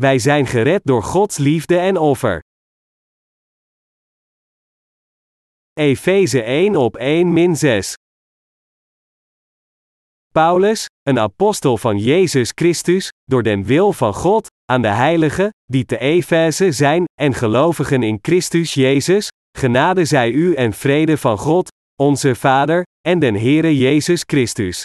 [0.00, 2.42] Wij zijn gered door Gods liefde en offer.
[5.72, 7.94] Efeze 1 op 1 min 6.
[10.32, 15.84] Paulus, een apostel van Jezus Christus, door den wil van God, aan de heiligen, die
[15.84, 19.28] te Efeze zijn, en gelovigen in Christus Jezus,
[19.58, 21.68] genade zij u en vrede van God,
[22.00, 24.84] onze Vader, en den Heere Jezus Christus.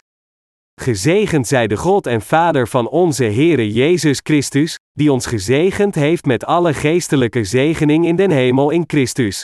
[0.82, 6.26] Gezegend zij de God en Vader van onze Heere Jezus Christus, die ons gezegend heeft
[6.26, 9.44] met alle geestelijke zegening in den hemel in Christus.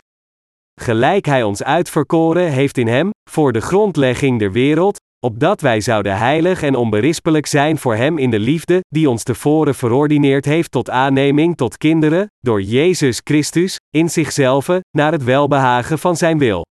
[0.81, 6.17] Gelijk Hij ons uitverkoren heeft in Hem, voor de grondlegging der wereld, opdat wij zouden
[6.17, 10.89] heilig en onberispelijk zijn voor Hem in de liefde, die ons tevoren verordineerd heeft tot
[10.89, 14.67] aanneming tot kinderen, door Jezus Christus, in zichzelf,
[14.97, 16.65] naar het welbehagen van Zijn wil.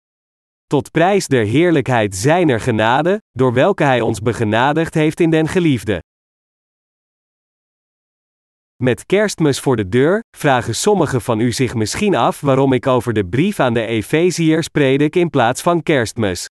[0.66, 6.02] Tot prijs der heerlijkheid Zijner genade, door welke Hij ons begenadigd heeft in den geliefde.
[8.83, 13.12] Met kerstmis voor de deur, vragen sommigen van u zich misschien af waarom ik over
[13.12, 16.47] de brief aan de Efeziërs predik in plaats van kerstmis.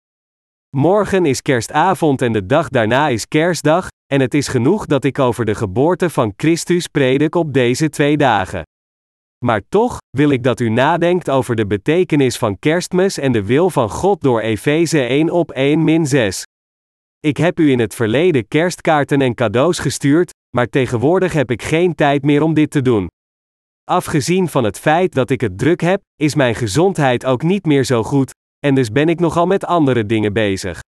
[0.75, 5.19] Morgen is kerstavond en de dag daarna is kerstdag, en het is genoeg dat ik
[5.19, 8.61] over de geboorte van Christus predik op deze twee dagen.
[9.45, 13.69] Maar toch, wil ik dat u nadenkt over de betekenis van kerstmis en de wil
[13.69, 16.43] van God door Efeze 1 op 1 min 6.
[17.19, 21.95] Ik heb u in het verleden kerstkaarten en cadeaus gestuurd, maar tegenwoordig heb ik geen
[21.95, 23.07] tijd meer om dit te doen.
[23.83, 27.83] Afgezien van het feit dat ik het druk heb, is mijn gezondheid ook niet meer
[27.83, 30.79] zo goed, en dus ben ik nogal met andere dingen bezig.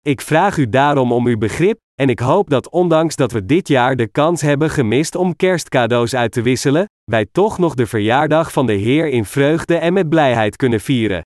[0.00, 3.68] Ik vraag u daarom om uw begrip, en ik hoop dat ondanks dat we dit
[3.68, 8.52] jaar de kans hebben gemist om kerstcadeaus uit te wisselen, wij toch nog de verjaardag
[8.52, 11.22] van de Heer in vreugde en met blijheid kunnen vieren.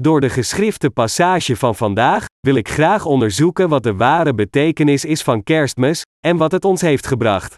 [0.00, 5.22] Door de geschrifte passage van vandaag wil ik graag onderzoeken wat de ware betekenis is
[5.22, 7.54] van kerstmis en wat het ons heeft gebracht.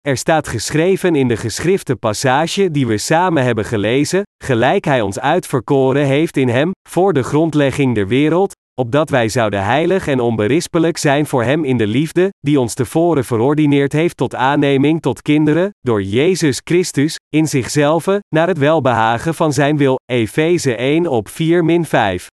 [0.00, 5.18] Er staat geschreven in de geschrifte passage die we samen hebben gelezen, gelijk Hij ons
[5.18, 10.96] uitverkoren heeft in Hem, voor de grondlegging der wereld, opdat wij zouden heilig en onberispelijk
[10.96, 15.70] zijn voor Hem in de liefde, die ons tevoren verordineerd heeft tot aanneming tot kinderen,
[15.80, 19.98] door Jezus Christus, in zichzelf, naar het welbehagen van Zijn wil.
[20.12, 22.26] Efeze 1 op 4 min 5.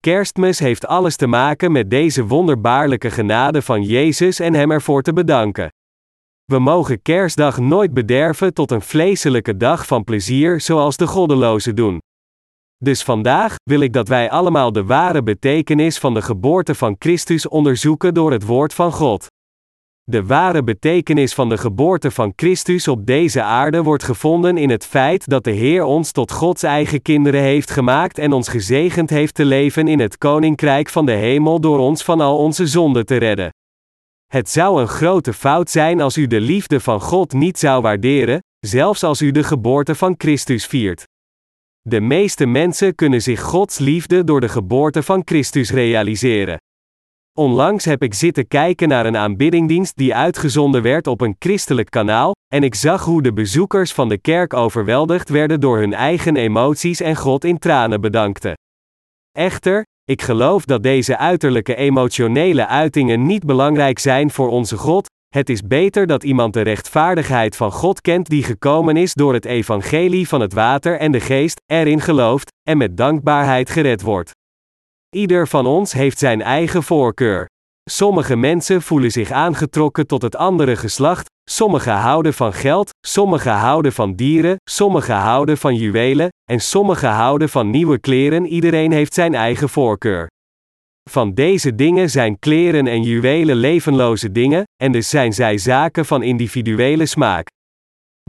[0.00, 5.12] Kerstmis heeft alles te maken met deze wonderbaarlijke genade van Jezus en Hem ervoor te
[5.12, 5.68] bedanken.
[6.44, 11.98] We mogen kerstdag nooit bederven tot een vleeselijke dag van plezier zoals de goddelozen doen.
[12.84, 17.48] Dus vandaag wil ik dat wij allemaal de ware betekenis van de geboorte van Christus
[17.48, 19.26] onderzoeken door het woord van God.
[20.02, 24.86] De ware betekenis van de geboorte van Christus op deze aarde wordt gevonden in het
[24.86, 29.34] feit dat de Heer ons tot Gods eigen kinderen heeft gemaakt en ons gezegend heeft
[29.34, 33.16] te leven in het koninkrijk van de hemel door ons van al onze zonden te
[33.16, 33.50] redden.
[34.26, 38.38] Het zou een grote fout zijn als u de liefde van God niet zou waarderen,
[38.66, 41.04] zelfs als u de geboorte van Christus viert.
[41.88, 46.58] De meeste mensen kunnen zich Gods liefde door de geboorte van Christus realiseren.
[47.38, 52.32] Onlangs heb ik zitten kijken naar een aanbiddingdienst die uitgezonden werd op een christelijk kanaal,
[52.52, 57.00] en ik zag hoe de bezoekers van de kerk overweldigd werden door hun eigen emoties
[57.00, 58.54] en God in tranen bedankten.
[59.38, 65.48] Echter, ik geloof dat deze uiterlijke emotionele uitingen niet belangrijk zijn voor onze God, het
[65.48, 70.28] is beter dat iemand de rechtvaardigheid van God kent die gekomen is door het evangelie
[70.28, 74.30] van het water en de geest, erin gelooft, en met dankbaarheid gered wordt.
[75.16, 77.46] Ieder van ons heeft zijn eigen voorkeur.
[77.90, 83.92] Sommige mensen voelen zich aangetrokken tot het andere geslacht, sommigen houden van geld, sommigen houden
[83.92, 88.46] van dieren, sommigen houden van juwelen, en sommigen houden van nieuwe kleren.
[88.46, 90.26] Iedereen heeft zijn eigen voorkeur.
[91.10, 96.22] Van deze dingen zijn kleren en juwelen levenloze dingen, en dus zijn zij zaken van
[96.22, 97.46] individuele smaak.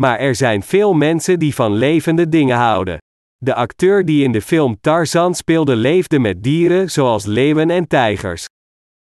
[0.01, 2.97] Maar er zijn veel mensen die van levende dingen houden.
[3.37, 8.45] De acteur die in de film Tarzan speelde leefde met dieren zoals leeuwen en tijgers.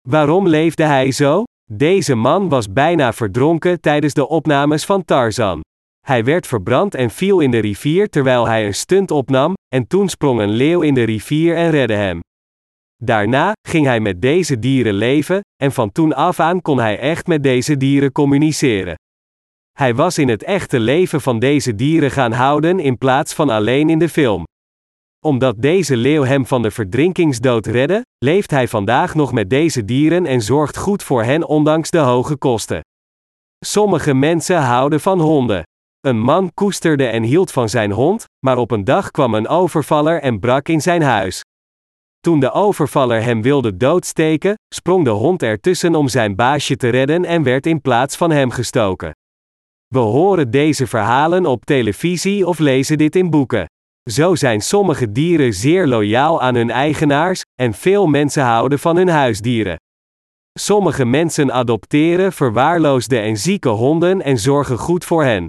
[0.08, 1.44] Waarom leefde hij zo?
[1.72, 5.62] Deze man was bijna verdronken tijdens de opnames van Tarzan.
[6.06, 10.10] Hij werd verbrand en viel in de rivier terwijl hij een stunt opnam, en toen
[10.10, 12.20] sprong een leeuw in de rivier en redde hem.
[13.06, 17.28] Daarna ging hij met deze dieren leven, en van toen af aan kon hij echt
[17.28, 18.96] met deze dieren communiceren.
[19.72, 23.90] Hij was in het echte leven van deze dieren gaan houden in plaats van alleen
[23.90, 24.44] in de film.
[25.26, 30.26] Omdat deze leeuw hem van de verdrinkingsdood redde, leeft hij vandaag nog met deze dieren
[30.26, 32.80] en zorgt goed voor hen ondanks de hoge kosten.
[33.66, 35.64] Sommige mensen houden van honden.
[36.00, 40.22] Een man koesterde en hield van zijn hond, maar op een dag kwam een overvaller
[40.22, 41.42] en brak in zijn huis.
[42.26, 47.26] Toen de overvaller hem wilde doodsteken, sprong de hond ertussen om zijn baasje te redden
[47.26, 49.12] en werd in plaats van hem gestoken.
[49.88, 53.66] We horen deze verhalen op televisie of lezen dit in boeken.
[54.12, 59.10] Zo zijn sommige dieren zeer loyaal aan hun eigenaars, en veel mensen houden van hun
[59.10, 59.76] huisdieren.
[60.60, 65.46] Sommige mensen adopteren verwaarloosde en zieke honden en zorgen goed voor hen.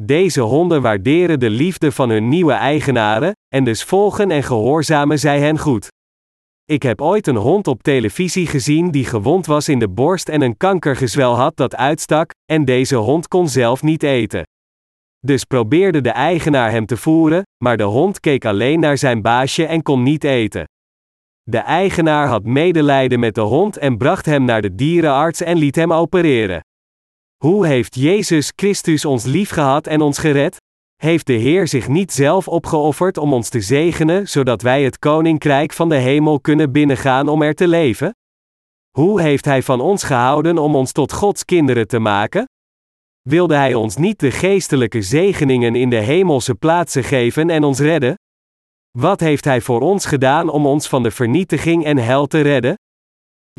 [0.00, 5.40] Deze honden waarderen de liefde van hun nieuwe eigenaren, en dus volgen en gehoorzamen zij
[5.40, 5.88] hen goed.
[6.64, 10.40] Ik heb ooit een hond op televisie gezien die gewond was in de borst en
[10.40, 14.42] een kankergezwel had dat uitstak, en deze hond kon zelf niet eten.
[15.18, 19.66] Dus probeerde de eigenaar hem te voeren, maar de hond keek alleen naar zijn baasje
[19.66, 20.64] en kon niet eten.
[21.42, 25.76] De eigenaar had medelijden met de hond en bracht hem naar de dierenarts en liet
[25.76, 26.60] hem opereren.
[27.46, 30.56] Hoe heeft Jezus Christus ons liefgehad en ons gered?
[30.96, 35.72] Heeft de Heer zich niet zelf opgeofferd om ons te zegenen, zodat wij het koninkrijk
[35.72, 38.14] van de hemel kunnen binnengaan om er te leven?
[38.90, 42.44] Hoe heeft Hij van ons gehouden om ons tot Gods kinderen te maken?
[43.22, 48.14] Wilde Hij ons niet de geestelijke zegeningen in de hemelse plaatsen geven en ons redden?
[48.98, 52.74] Wat heeft Hij voor ons gedaan om ons van de vernietiging en hel te redden?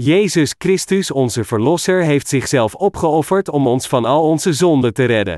[0.01, 5.38] Jezus Christus, onze Verlosser, heeft zichzelf opgeofferd om ons van al onze zonden te redden.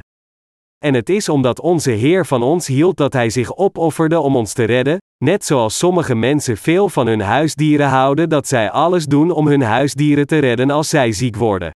[0.77, 4.53] En het is omdat onze Heer van ons hield dat Hij zich opofferde om ons
[4.53, 9.31] te redden, net zoals sommige mensen veel van hun huisdieren houden dat zij alles doen
[9.31, 11.71] om hun huisdieren te redden als zij ziek worden.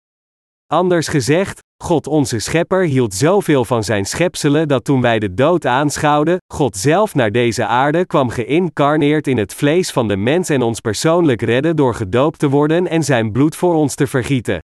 [0.65, 5.65] Anders gezegd, God onze Schepper hield zoveel van zijn schepselen dat toen wij de dood
[5.65, 10.61] aanschouwden, God zelf naar deze aarde kwam geïncarneerd in het vlees van de mens en
[10.61, 14.59] ons persoonlijk redden door gedoopt te worden en zijn bloed voor ons te vergieten.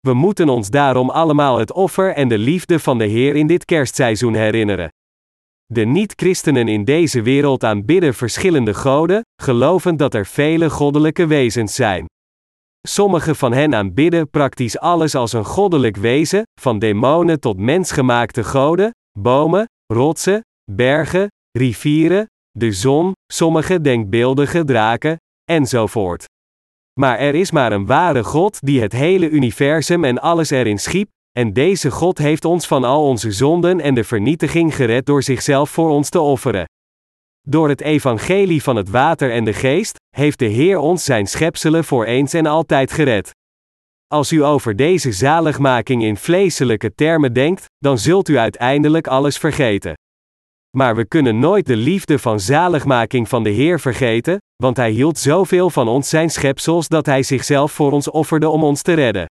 [0.00, 3.64] We moeten ons daarom allemaal het offer en de liefde van de Heer in dit
[3.64, 4.88] kerstseizoen herinneren.
[5.66, 12.06] De niet-christenen in deze wereld aanbidden verschillende goden, gelovend dat er vele goddelijke wezens zijn.
[12.88, 18.90] Sommige van hen aanbidden praktisch alles als een goddelijk wezen, van demonen tot mensgemaakte goden,
[19.18, 20.40] bomen, rotsen,
[20.70, 21.26] bergen,
[21.58, 26.24] rivieren, de zon, sommige denkbeeldige draken, enzovoort.
[27.00, 31.08] Maar er is maar een ware God die het hele universum en alles erin schiep,
[31.38, 35.70] en deze God heeft ons van al onze zonden en de vernietiging gered door zichzelf
[35.70, 36.64] voor ons te offeren.
[37.48, 41.84] Door het evangelie van het water en de geest, heeft de Heer ons zijn schepselen
[41.84, 43.30] voor eens en altijd gered.
[44.06, 49.94] Als u over deze zaligmaking in vleeselijke termen denkt, dan zult u uiteindelijk alles vergeten.
[50.76, 55.18] Maar we kunnen nooit de liefde van zaligmaking van de Heer vergeten, want Hij hield
[55.18, 59.26] zoveel van ons zijn schepsels dat Hij zichzelf voor ons offerde om ons te redden.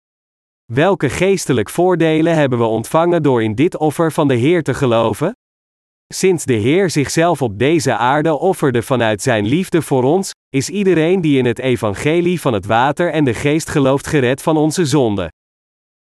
[0.73, 5.33] Welke geestelijk voordelen hebben we ontvangen door in dit offer van de Heer te geloven?
[6.15, 11.21] Sinds de Heer zichzelf op deze aarde offerde vanuit Zijn liefde voor ons, is iedereen
[11.21, 15.33] die in het evangelie van het water en de geest gelooft gered van onze zonde.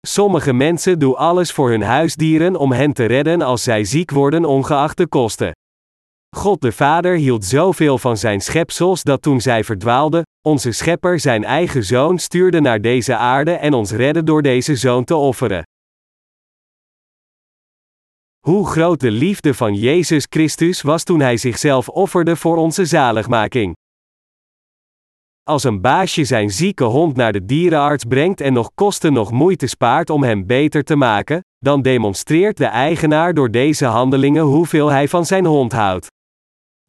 [0.06, 4.44] Sommige mensen doen alles voor hun huisdieren om hen te redden als zij ziek worden
[4.44, 5.52] ongeacht de kosten.
[6.36, 11.44] God de Vader hield zoveel van zijn schepsels dat toen zij verdwaalden, onze Schepper zijn
[11.44, 15.62] eigen zoon stuurde naar deze aarde en ons redde door deze zoon te offeren.
[18.46, 23.76] Hoe groot de liefde van Jezus Christus was toen hij zichzelf offerde voor onze zaligmaking.
[25.42, 29.66] Als een baasje zijn zieke hond naar de dierenarts brengt en nog kosten nog moeite
[29.66, 35.08] spaart om hem beter te maken, dan demonstreert de eigenaar door deze handelingen hoeveel hij
[35.08, 36.06] van zijn hond houdt.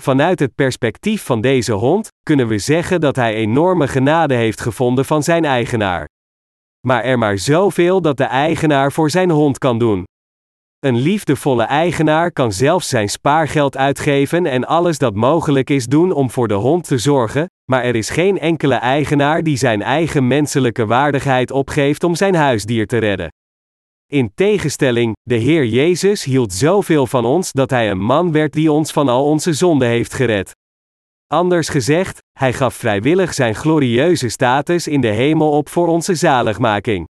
[0.01, 5.05] Vanuit het perspectief van deze hond, kunnen we zeggen dat hij enorme genade heeft gevonden
[5.05, 6.07] van zijn eigenaar.
[6.87, 10.03] Maar er maar zoveel dat de eigenaar voor zijn hond kan doen.
[10.83, 16.29] Een liefdevolle eigenaar kan zelfs zijn spaargeld uitgeven en alles dat mogelijk is doen om
[16.29, 20.85] voor de hond te zorgen, maar er is geen enkele eigenaar die zijn eigen menselijke
[20.85, 23.31] waardigheid opgeeft om zijn huisdier te redden.
[24.11, 28.71] In tegenstelling, de Heer Jezus hield zoveel van ons dat Hij een man werd die
[28.71, 30.51] ons van al onze zonden heeft gered.
[31.27, 37.11] Anders gezegd, Hij gaf vrijwillig Zijn glorieuze status in de hemel op voor onze zaligmaking.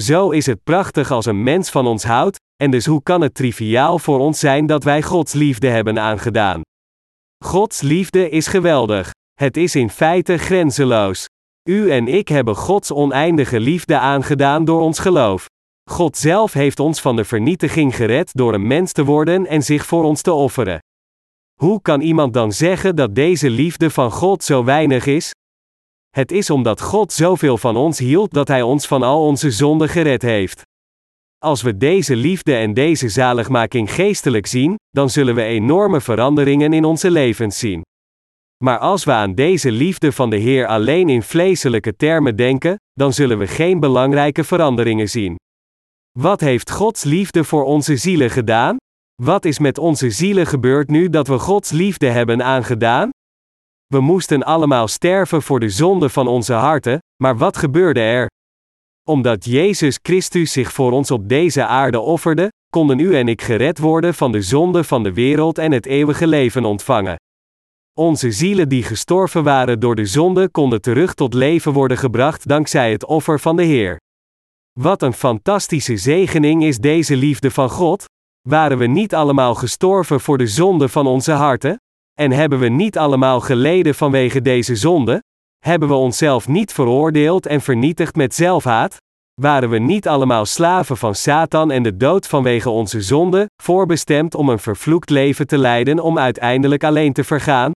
[0.00, 3.34] Zo is het prachtig als een mens van ons houdt, en dus hoe kan het
[3.34, 6.60] triviaal voor ons zijn dat wij Gods liefde hebben aangedaan?
[7.44, 9.10] Gods liefde is geweldig.
[9.34, 11.24] Het is in feite grenzeloos.
[11.68, 15.46] U en ik hebben Gods oneindige liefde aangedaan door ons geloof.
[15.90, 19.86] God zelf heeft ons van de vernietiging gered door een mens te worden en zich
[19.86, 20.78] voor ons te offeren.
[21.60, 25.30] Hoe kan iemand dan zeggen dat deze liefde van God zo weinig is?
[26.16, 29.88] Het is omdat God zoveel van ons hield dat Hij ons van al onze zonden
[29.88, 30.62] gered heeft.
[31.38, 36.84] Als we deze liefde en deze zaligmaking geestelijk zien, dan zullen we enorme veranderingen in
[36.84, 37.82] onze levens zien.
[38.64, 43.12] Maar als we aan deze liefde van de Heer alleen in vleeselijke termen denken, dan
[43.12, 45.36] zullen we geen belangrijke veranderingen zien.
[46.18, 48.76] Wat heeft Gods liefde voor onze zielen gedaan?
[49.22, 53.10] Wat is met onze zielen gebeurd nu dat we Gods liefde hebben aangedaan?
[53.86, 58.30] We moesten allemaal sterven voor de zonde van onze harten, maar wat gebeurde er?
[59.08, 63.78] Omdat Jezus Christus zich voor ons op deze aarde offerde, konden u en ik gered
[63.78, 67.16] worden van de zonde van de wereld en het eeuwige leven ontvangen.
[67.98, 72.92] Onze zielen die gestorven waren door de zonde konden terug tot leven worden gebracht dankzij
[72.92, 73.96] het offer van de Heer.
[74.80, 78.04] Wat een fantastische zegening is deze liefde van God?
[78.48, 81.76] Waren we niet allemaal gestorven voor de zonde van onze harten?
[82.20, 85.22] En hebben we niet allemaal geleden vanwege deze zonde?
[85.64, 88.96] Hebben we onszelf niet veroordeeld en vernietigd met zelfhaat?
[89.40, 94.48] Waren we niet allemaal slaven van Satan en de dood vanwege onze zonde, voorbestemd om
[94.48, 97.72] een vervloekt leven te leiden om uiteindelijk alleen te vergaan?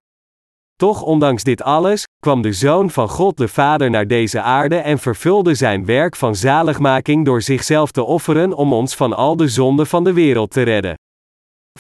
[0.76, 4.98] Toch ondanks dit alles, kwam de Zoon van God de Vader naar deze aarde en
[4.98, 9.86] vervulde zijn werk van zaligmaking door zichzelf te offeren om ons van al de zonden
[9.86, 10.94] van de wereld te redden.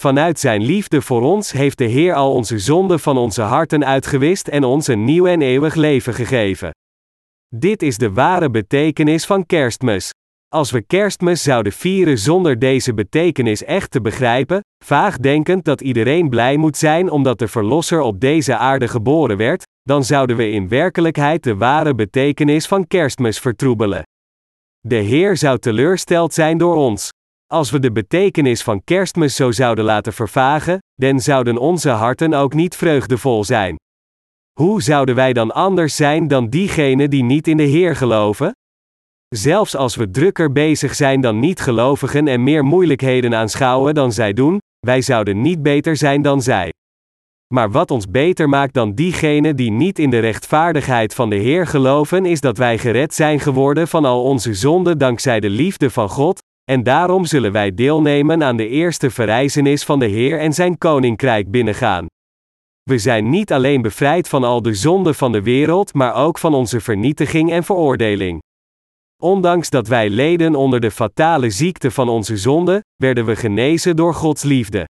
[0.00, 4.48] Vanuit zijn liefde voor ons heeft de Heer al onze zonden van onze harten uitgewist
[4.48, 6.70] en ons een nieuw en eeuwig leven gegeven.
[7.56, 10.10] Dit is de ware betekenis van kerstmis.
[10.48, 16.28] Als we kerstmis zouden vieren zonder deze betekenis echt te begrijpen, vaag denkend dat iedereen
[16.28, 20.68] blij moet zijn omdat de Verlosser op deze aarde geboren werd, dan zouden we in
[20.68, 24.02] werkelijkheid de ware betekenis van kerstmis vertroebelen.
[24.80, 27.10] De Heer zou teleursteld zijn door ons.
[27.52, 32.54] Als we de betekenis van kerstmis zo zouden laten vervagen, dan zouden onze harten ook
[32.54, 33.76] niet vreugdevol zijn.
[34.60, 38.52] Hoe zouden wij dan anders zijn dan diegenen die niet in de Heer geloven?
[39.28, 44.58] Zelfs als we drukker bezig zijn dan niet-gelovigen en meer moeilijkheden aanschouwen dan zij doen,
[44.86, 46.72] wij zouden niet beter zijn dan zij.
[47.54, 51.66] Maar wat ons beter maakt dan diegenen die niet in de rechtvaardigheid van de Heer
[51.66, 56.08] geloven, is dat wij gered zijn geworden van al onze zonden dankzij de liefde van
[56.08, 60.78] God, en daarom zullen wij deelnemen aan de eerste verrijzenis van de Heer en zijn
[60.78, 62.06] koninkrijk binnengaan.
[62.82, 66.54] We zijn niet alleen bevrijd van al de zonden van de wereld, maar ook van
[66.54, 68.38] onze vernietiging en veroordeling.
[69.22, 74.14] Ondanks dat wij leden onder de fatale ziekte van onze zonde, werden we genezen door
[74.14, 74.88] Gods liefde.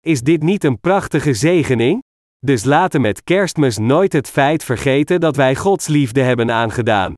[0.00, 2.02] Is dit niet een prachtige zegening?
[2.38, 7.14] Dus laten met kerstmis nooit het feit vergeten dat wij Gods liefde hebben aangedaan.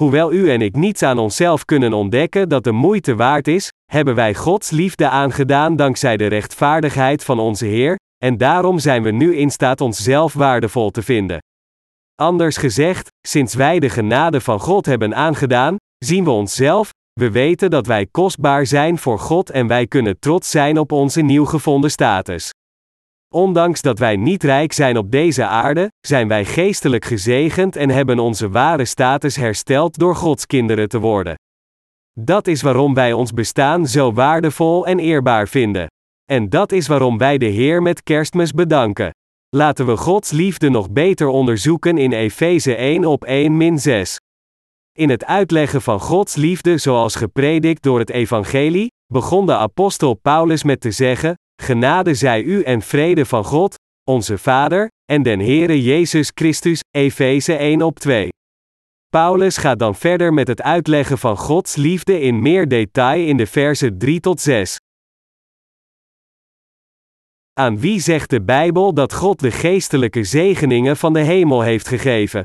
[0.00, 4.14] Hoewel u en ik niets aan onszelf kunnen ontdekken dat de moeite waard is, hebben
[4.14, 9.36] wij Gods liefde aangedaan dankzij de rechtvaardigheid van onze Heer, en daarom zijn we nu
[9.36, 11.38] in staat onszelf waardevol te vinden.
[12.14, 17.70] Anders gezegd, sinds wij de genade van God hebben aangedaan, zien we onszelf, we weten
[17.70, 21.90] dat wij kostbaar zijn voor God en wij kunnen trots zijn op onze nieuw gevonden
[21.90, 22.50] status.
[23.34, 28.18] Ondanks dat wij niet rijk zijn op deze aarde, zijn wij geestelijk gezegend en hebben
[28.18, 31.34] onze ware status hersteld door Gods kinderen te worden.
[32.20, 35.86] Dat is waarom wij ons bestaan zo waardevol en eerbaar vinden.
[36.24, 39.10] En dat is waarom wij de Heer met kerstmis bedanken.
[39.48, 44.16] Laten we Gods liefde nog beter onderzoeken in Efeze 1 op 1 6.
[44.98, 50.62] In het uitleggen van Gods liefde zoals gepredikt door het Evangelie, begon de apostel Paulus
[50.62, 53.74] met te zeggen: Genade zij u en vrede van God,
[54.10, 58.28] onze Vader, en den Heere Jezus Christus, Efeze 1 op 2.
[59.08, 63.46] Paulus gaat dan verder met het uitleggen van Gods liefde in meer detail in de
[63.46, 64.76] versen 3 tot 6.
[67.52, 72.44] Aan wie zegt de Bijbel dat God de geestelijke zegeningen van de hemel heeft gegeven?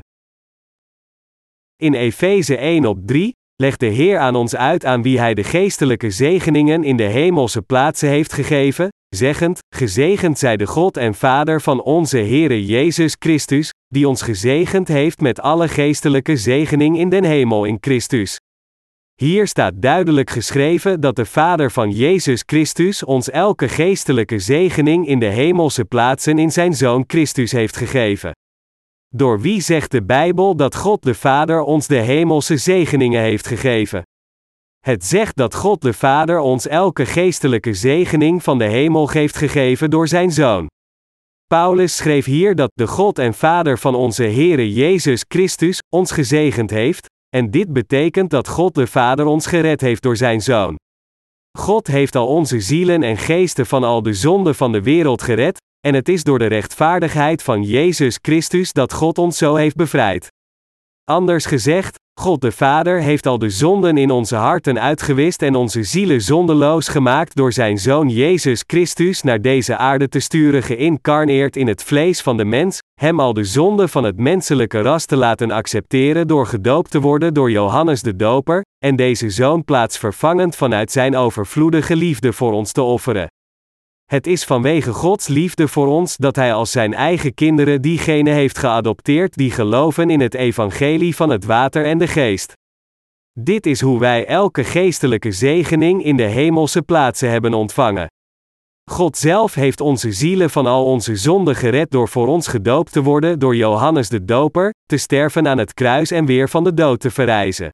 [1.76, 5.44] In Efeze 1 op 3 legt de Heer aan ons uit aan wie Hij de
[5.44, 11.60] geestelijke zegeningen in de hemelse plaatsen heeft gegeven, zeggend: Gezegend zij de God en Vader
[11.60, 17.24] van onze Heere Jezus Christus, die ons gezegend heeft met alle geestelijke zegening in den
[17.24, 18.38] hemel in Christus.
[19.14, 25.18] Hier staat duidelijk geschreven dat de Vader van Jezus Christus ons elke geestelijke zegening in
[25.18, 28.30] de hemelse plaatsen in zijn Zoon Christus heeft gegeven.
[29.14, 34.02] Door wie zegt de Bijbel dat God de Vader ons de hemelse zegeningen heeft gegeven?
[34.86, 39.90] Het zegt dat God de Vader ons elke geestelijke zegening van de hemel heeft gegeven
[39.90, 40.66] door zijn Zoon.
[41.46, 46.70] Paulus schreef hier dat de God en Vader van onze Heere Jezus Christus ons gezegend
[46.70, 50.74] heeft, en dit betekent dat God de Vader ons gered heeft door zijn Zoon.
[51.58, 55.58] God heeft al onze zielen en geesten van al de zonden van de wereld gered,
[55.86, 60.28] en het is door de rechtvaardigheid van Jezus Christus dat God ons zo heeft bevrijd.
[61.04, 65.82] Anders gezegd, God de Vader heeft al de zonden in onze harten uitgewist en onze
[65.82, 71.66] zielen zondeloos gemaakt door zijn Zoon Jezus Christus naar deze aarde te sturen, geïncarneerd in
[71.66, 75.50] het vlees van de mens, hem al de zonde van het menselijke ras te laten
[75.50, 81.16] accepteren door gedoopt te worden door Johannes de Doper, en deze Zoon plaatsvervangend vanuit zijn
[81.16, 83.28] overvloedige liefde voor ons te offeren.
[84.06, 88.58] Het is vanwege Gods liefde voor ons dat Hij als Zijn eigen kinderen diegenen heeft
[88.58, 92.52] geadopteerd die geloven in het evangelie van het water en de geest.
[93.32, 98.06] Dit is hoe wij elke geestelijke zegening in de hemelse plaatsen hebben ontvangen.
[98.90, 103.02] God zelf heeft onze zielen van al onze zonden gered door voor ons gedoopt te
[103.02, 107.00] worden door Johannes de Doper, te sterven aan het kruis en weer van de dood
[107.00, 107.70] te verrijzen.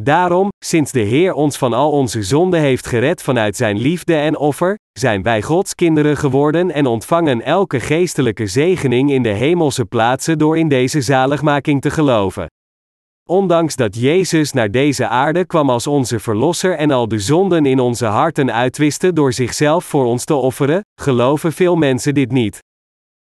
[0.00, 4.36] Daarom, sinds de Heer ons van al onze zonden heeft gered vanuit Zijn liefde en
[4.36, 10.38] offer, zijn wij Gods kinderen geworden en ontvangen elke geestelijke zegening in de hemelse plaatsen
[10.38, 12.46] door in deze zaligmaking te geloven.
[13.28, 17.78] Ondanks dat Jezus naar deze aarde kwam als onze Verlosser en al de zonden in
[17.78, 22.58] onze harten uitwiste door zichzelf voor ons te offeren, geloven veel mensen dit niet.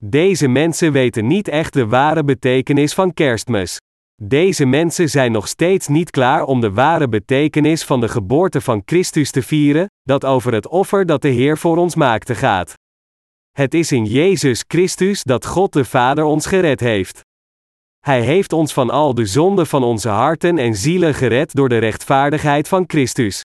[0.03, 3.79] Deze mensen weten niet echt de ware betekenis van kerstmis.
[4.23, 8.83] Deze mensen zijn nog steeds niet klaar om de ware betekenis van de geboorte van
[8.85, 12.75] Christus te vieren, dat over het offer dat de Heer voor ons maakte gaat.
[13.52, 17.21] Het is in Jezus Christus dat God de Vader ons gered heeft.
[18.00, 21.78] Hij heeft ons van al de zonden van onze harten en zielen gered door de
[21.78, 23.40] rechtvaardigheid van Christus.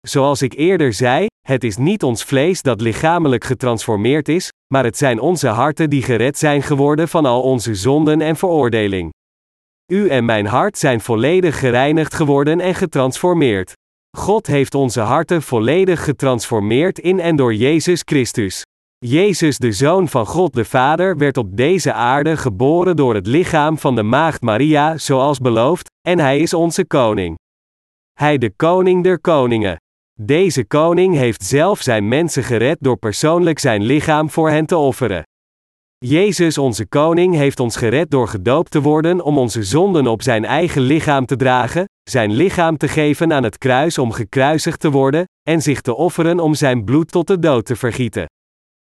[0.00, 4.96] Zoals ik eerder zei, het is niet ons vlees dat lichamelijk getransformeerd is, maar het
[4.96, 9.14] zijn onze harten die gered zijn geworden van al onze zonden en veroordeling.
[9.92, 13.72] U en mijn hart zijn volledig gereinigd geworden en getransformeerd.
[14.16, 18.62] God heeft onze harten volledig getransformeerd in en door Jezus Christus.
[18.98, 23.78] Jezus, de Zoon van God de Vader, werd op deze aarde geboren door het lichaam
[23.78, 27.36] van de Maagd Maria, zoals beloofd, en Hij is onze koning.
[28.12, 29.76] Hij de koning der koningen.
[30.20, 35.22] Deze koning heeft zelf zijn mensen gered door persoonlijk zijn lichaam voor hen te offeren.
[36.04, 40.44] Jezus onze koning heeft ons gered door gedoopt te worden om onze zonden op zijn
[40.44, 45.24] eigen lichaam te dragen, zijn lichaam te geven aan het kruis om gekruisigd te worden,
[45.48, 48.26] en zich te offeren om zijn bloed tot de dood te vergieten.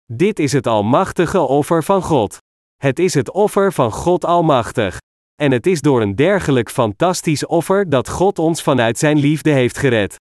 [0.05, 2.37] Dit is het almachtige offer van God.
[2.75, 4.97] Het is het offer van God Almachtig.
[5.41, 9.77] En het is door een dergelijk fantastisch offer dat God ons vanuit zijn liefde heeft
[9.77, 10.15] gered.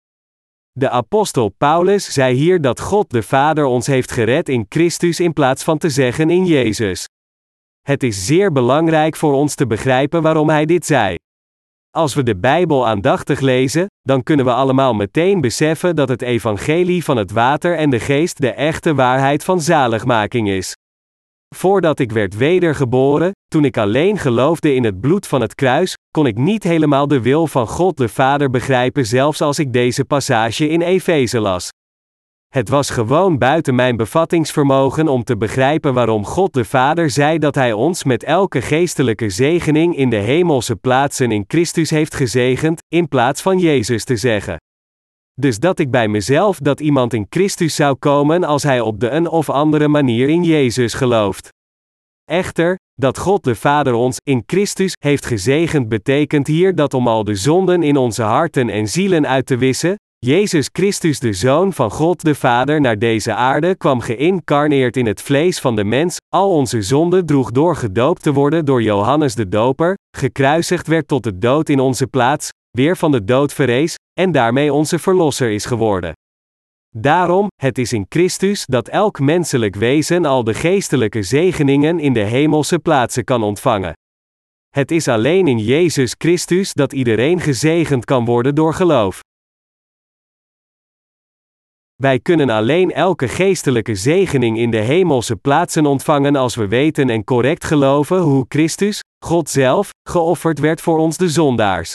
[0.73, 5.33] De apostel Paulus zei hier dat God de Vader ons heeft gered in Christus in
[5.33, 7.07] plaats van te zeggen in Jezus.
[7.83, 11.17] Het is zeer belangrijk voor ons te begrijpen waarom hij dit zei.
[11.91, 17.05] Als we de Bijbel aandachtig lezen, dan kunnen we allemaal meteen beseffen dat het evangelie
[17.05, 20.75] van het water en de geest de echte waarheid van zaligmaking is.
[21.57, 26.27] Voordat ik werd wedergeboren, toen ik alleen geloofde in het bloed van het kruis, kon
[26.27, 30.69] ik niet helemaal de wil van God de Vader begrijpen, zelfs als ik deze passage
[30.69, 31.71] in Efeze las.
[32.49, 37.55] Het was gewoon buiten mijn bevattingsvermogen om te begrijpen waarom God de Vader zei dat
[37.55, 43.09] Hij ons met elke geestelijke zegening in de hemelse plaatsen in Christus heeft gezegend, in
[43.09, 44.57] plaats van Jezus te zeggen.
[45.41, 49.09] Dus dat ik bij mezelf dat iemand in Christus zou komen als hij op de
[49.11, 51.49] een of andere manier in Jezus gelooft.
[52.25, 57.25] Echter, dat God de Vader ons in Christus heeft gezegend betekent hier dat om al
[57.25, 61.91] de zonden in onze harten en zielen uit te wissen, Jezus Christus de Zoon van
[61.91, 66.51] God de Vader naar deze aarde kwam geïncarneerd in het vlees van de mens, al
[66.51, 71.39] onze zonden droeg door gedoopt te worden door Johannes de Doper, gekruisigd werd tot de
[71.39, 76.13] dood in onze plaats, weer van de dood verrees, en daarmee onze Verlosser is geworden.
[76.97, 82.25] Daarom, het is in Christus dat elk menselijk wezen al de geestelijke zegeningen in de
[82.25, 83.93] hemelse plaatsen kan ontvangen.
[84.69, 89.21] Het is alleen in Jezus Christus dat iedereen gezegend kan worden door geloof.
[92.03, 97.25] Wij kunnen alleen elke geestelijke zegening in de hemelse plaatsen ontvangen als we weten en
[97.25, 101.95] correct geloven hoe Christus, God zelf, geofferd werd voor ons de zondaars.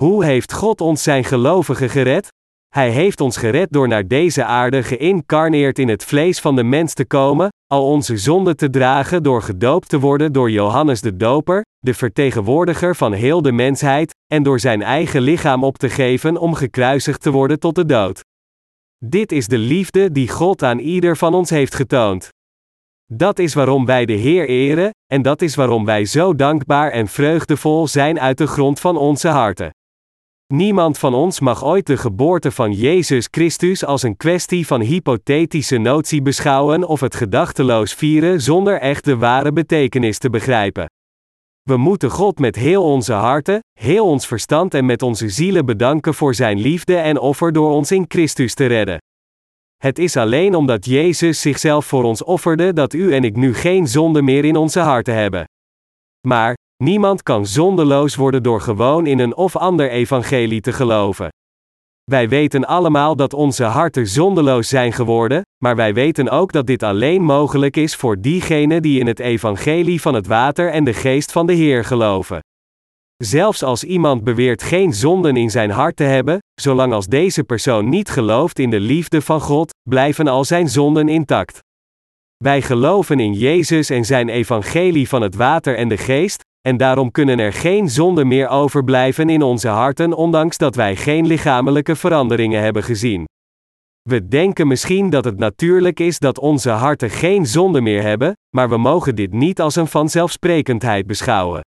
[0.00, 2.28] Hoe heeft God ons zijn gelovigen gered?
[2.68, 6.94] Hij heeft ons gered door naar deze aarde geïncarneerd in het vlees van de mens
[6.94, 11.64] te komen, al onze zonden te dragen door gedoopt te worden door Johannes de Doper,
[11.78, 16.54] de vertegenwoordiger van heel de mensheid, en door zijn eigen lichaam op te geven om
[16.54, 18.20] gekruisigd te worden tot de dood.
[19.04, 22.28] Dit is de liefde die God aan ieder van ons heeft getoond.
[23.12, 27.08] Dat is waarom wij de Heer eren, en dat is waarom wij zo dankbaar en
[27.08, 29.70] vreugdevol zijn uit de grond van onze harten.
[30.52, 35.78] Niemand van ons mag ooit de geboorte van Jezus Christus als een kwestie van hypothetische
[35.78, 40.90] notie beschouwen of het gedachteloos vieren zonder echt de ware betekenis te begrijpen.
[41.62, 46.14] We moeten God met heel onze harten, heel ons verstand en met onze zielen bedanken
[46.14, 48.98] voor Zijn liefde en offer door ons in Christus te redden.
[49.76, 53.88] Het is alleen omdat Jezus zichzelf voor ons offerde dat u en ik nu geen
[53.88, 55.44] zonde meer in onze harten hebben.
[56.26, 61.28] Maar, niemand kan zondeloos worden door gewoon in een of ander evangelie te geloven.
[62.10, 66.82] Wij weten allemaal dat onze harten zondeloos zijn geworden, maar wij weten ook dat dit
[66.82, 71.32] alleen mogelijk is voor diegenen die in het evangelie van het water en de geest
[71.32, 72.40] van de Heer geloven.
[73.16, 77.88] Zelfs als iemand beweert geen zonden in zijn hart te hebben, zolang als deze persoon
[77.88, 81.58] niet gelooft in de liefde van God, blijven al zijn zonden intact.
[82.36, 87.10] Wij geloven in Jezus en zijn evangelie van het water en de geest, en daarom
[87.10, 92.62] kunnen er geen zonden meer overblijven in onze harten, ondanks dat wij geen lichamelijke veranderingen
[92.62, 93.24] hebben gezien.
[94.08, 98.68] We denken misschien dat het natuurlijk is dat onze harten geen zonde meer hebben, maar
[98.68, 101.60] we mogen dit niet als een vanzelfsprekendheid beschouwen.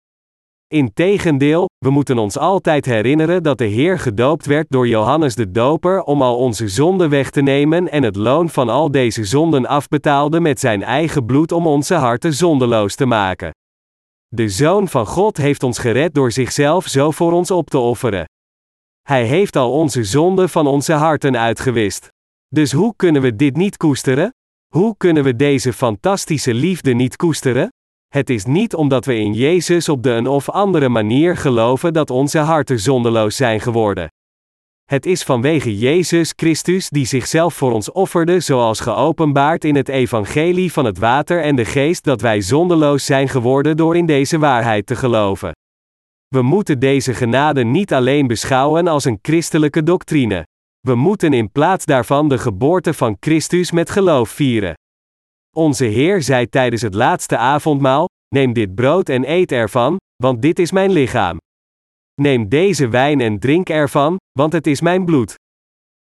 [0.66, 6.02] Integendeel, we moeten ons altijd herinneren dat de Heer gedoopt werd door Johannes de Doper
[6.02, 10.40] om al onze zonden weg te nemen en het loon van al deze zonden afbetaalde
[10.40, 13.50] met zijn eigen bloed om onze harten zondeloos te maken.
[14.34, 18.24] De Zoon van God heeft ons gered door zichzelf zo voor ons op te offeren.
[19.02, 22.08] Hij heeft al onze zonden van onze harten uitgewist.
[22.48, 24.34] Dus hoe kunnen we dit niet koesteren?
[24.74, 27.68] Hoe kunnen we deze fantastische liefde niet koesteren?
[28.08, 32.10] Het is niet omdat we in Jezus op de een of andere manier geloven dat
[32.10, 34.08] onze harten zondeloos zijn geworden.
[34.90, 40.72] Het is vanwege Jezus Christus die zichzelf voor ons offerde, zoals geopenbaard in het evangelie
[40.72, 44.86] van het water en de geest, dat wij zondeloos zijn geworden door in deze waarheid
[44.86, 45.52] te geloven.
[46.28, 50.46] We moeten deze genade niet alleen beschouwen als een christelijke doctrine.
[50.80, 54.74] We moeten in plaats daarvan de geboorte van Christus met geloof vieren.
[55.56, 60.58] Onze Heer zei tijdens het laatste avondmaal: Neem dit brood en eet ervan, want dit
[60.58, 61.38] is mijn lichaam.
[62.20, 65.34] Neem deze wijn en drink ervan, want het is mijn bloed.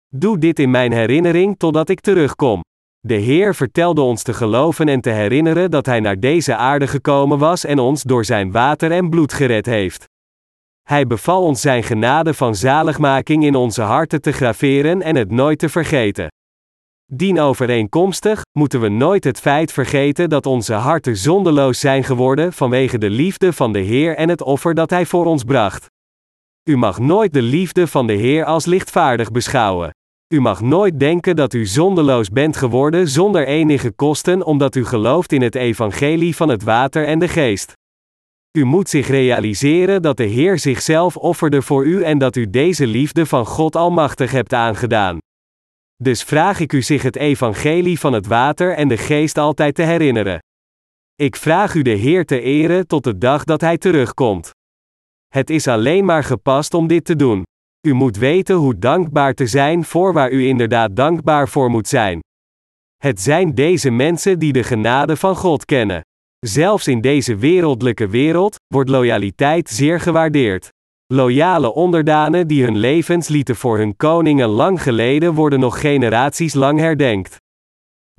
[0.08, 2.62] Doe dit in mijn herinnering totdat ik terugkom.
[2.99, 7.38] De Heer vertelde ons te geloven en te herinneren dat Hij naar deze aarde gekomen
[7.38, 10.06] was en ons door Zijn water en bloed gered heeft.
[10.84, 15.60] Hij beval ons Zijn genade van zaligmaking in onze harten te graveren en het nooit
[15.60, 16.27] te vergeten.
[17.13, 23.10] Dienovereenkomstig moeten we nooit het feit vergeten dat onze harten zondeloos zijn geworden vanwege de
[23.10, 25.95] liefde van de Heer en het offer dat Hij voor ons bracht.
[26.67, 29.91] U mag nooit de liefde van de Heer als lichtvaardig beschouwen.
[30.34, 35.32] U mag nooit denken dat u zondeloos bent geworden zonder enige kosten omdat u gelooft
[35.32, 37.73] in het evangelie van het water en de geest.
[38.58, 42.88] U moet zich realiseren dat de Heer zichzelf offerde voor u en dat u deze
[42.88, 45.17] liefde van God Almachtig hebt aangedaan.
[45.95, 49.84] Dus vraag ik u zich het evangelie van het water en de geest altijd te
[49.84, 50.39] herinneren.
[51.15, 54.56] Ik vraag u de Heer te eren tot de dag dat Hij terugkomt.
[55.28, 57.44] Het is alleen maar gepast om dit te doen.
[57.88, 62.20] U moet weten hoe dankbaar te zijn voor waar u inderdaad dankbaar voor moet zijn.
[62.98, 66.02] Het zijn deze mensen die de genade van God kennen.
[66.40, 70.70] Zelfs in deze wereldlijke wereld wordt loyaliteit zeer gewaardeerd.
[71.13, 76.80] Loyale onderdanen die hun levens lieten voor hun koningen lang geleden worden nog generaties lang
[76.80, 77.38] herdenkt.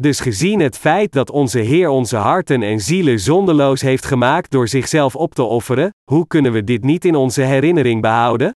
[0.02, 4.68] Dus gezien het feit dat onze Heer onze harten en zielen zondeloos heeft gemaakt door
[4.68, 8.52] zichzelf op te offeren, hoe kunnen we dit niet in onze herinnering behouden?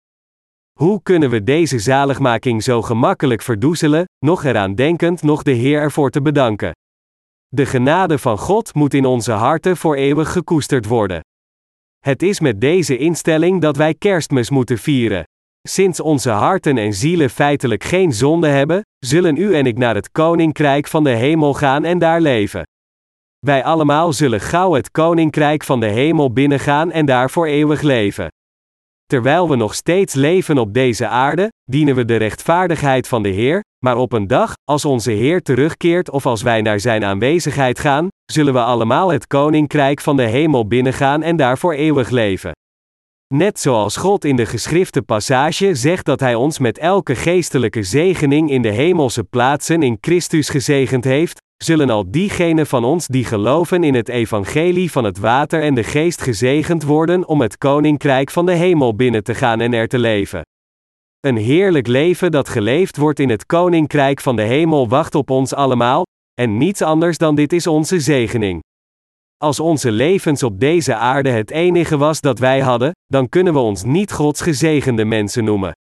[0.78, 6.10] Hoe kunnen we deze zaligmaking zo gemakkelijk verdoezelen, nog eraan denkend nog de Heer ervoor
[6.10, 6.72] te bedanken?
[7.48, 11.20] De genade van God moet in onze harten voor eeuwig gekoesterd worden.
[11.98, 15.24] Het is met deze instelling dat wij kerstmis moeten vieren.
[15.68, 20.10] Sinds onze harten en zielen feitelijk geen zonde hebben, zullen u en ik naar het
[20.12, 22.62] koninkrijk van de hemel gaan en daar leven.
[23.38, 28.28] Wij allemaal zullen gauw het koninkrijk van de hemel binnengaan en daar voor eeuwig leven.
[29.06, 33.60] Terwijl we nog steeds leven op deze aarde, dienen we de rechtvaardigheid van de Heer,
[33.84, 38.08] maar op een dag, als onze Heer terugkeert of als wij naar Zijn aanwezigheid gaan,
[38.32, 42.52] zullen we allemaal het koninkrijk van de hemel binnengaan en daar voor eeuwig leven.
[43.34, 48.50] Net zoals God in de geschrifte passage zegt dat Hij ons met elke geestelijke zegening
[48.50, 53.84] in de hemelse plaatsen in Christus gezegend heeft, zullen al diegenen van ons die geloven
[53.84, 58.46] in het evangelie van het water en de geest gezegend worden om het koninkrijk van
[58.46, 60.42] de hemel binnen te gaan en er te leven.
[61.20, 65.54] Een heerlijk leven dat geleefd wordt in het koninkrijk van de hemel wacht op ons
[65.54, 66.02] allemaal,
[66.40, 68.60] en niets anders dan dit is onze zegening.
[69.42, 73.58] Als onze levens op deze aarde het enige was dat wij hadden, dan kunnen we
[73.58, 75.72] ons niet Gods gezegende mensen noemen.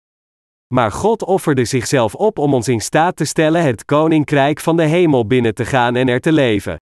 [0.74, 4.84] Maar God offerde zichzelf op om ons in staat te stellen het koninkrijk van de
[4.84, 6.76] hemel binnen te gaan en er te leven.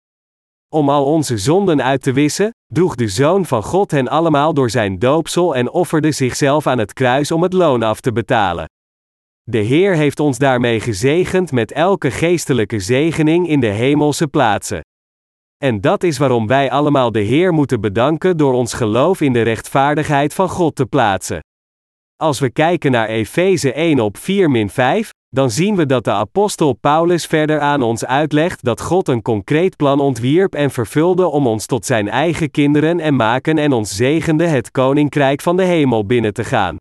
[0.75, 4.71] Om al onze zonden uit te wissen, droeg de Zoon van God hen allemaal door
[4.71, 8.65] zijn doopsel en offerde zichzelf aan het kruis om het loon af te betalen.
[9.43, 14.81] De Heer heeft ons daarmee gezegend met elke geestelijke zegening in de hemelse plaatsen.
[15.65, 19.43] En dat is waarom wij allemaal de Heer moeten bedanken door ons geloof in de
[19.43, 21.41] rechtvaardigheid van God te plaatsen.
[22.17, 24.23] Als we kijken naar Efeze 1 op 4-5,
[25.29, 29.77] dan zien we dat de apostel Paulus verder aan ons uitlegt dat God een concreet
[29.77, 34.47] plan ontwierp en vervulde om ons tot zijn eigen kinderen en maken en ons zegende
[34.47, 36.77] het koninkrijk van de hemel binnen te gaan.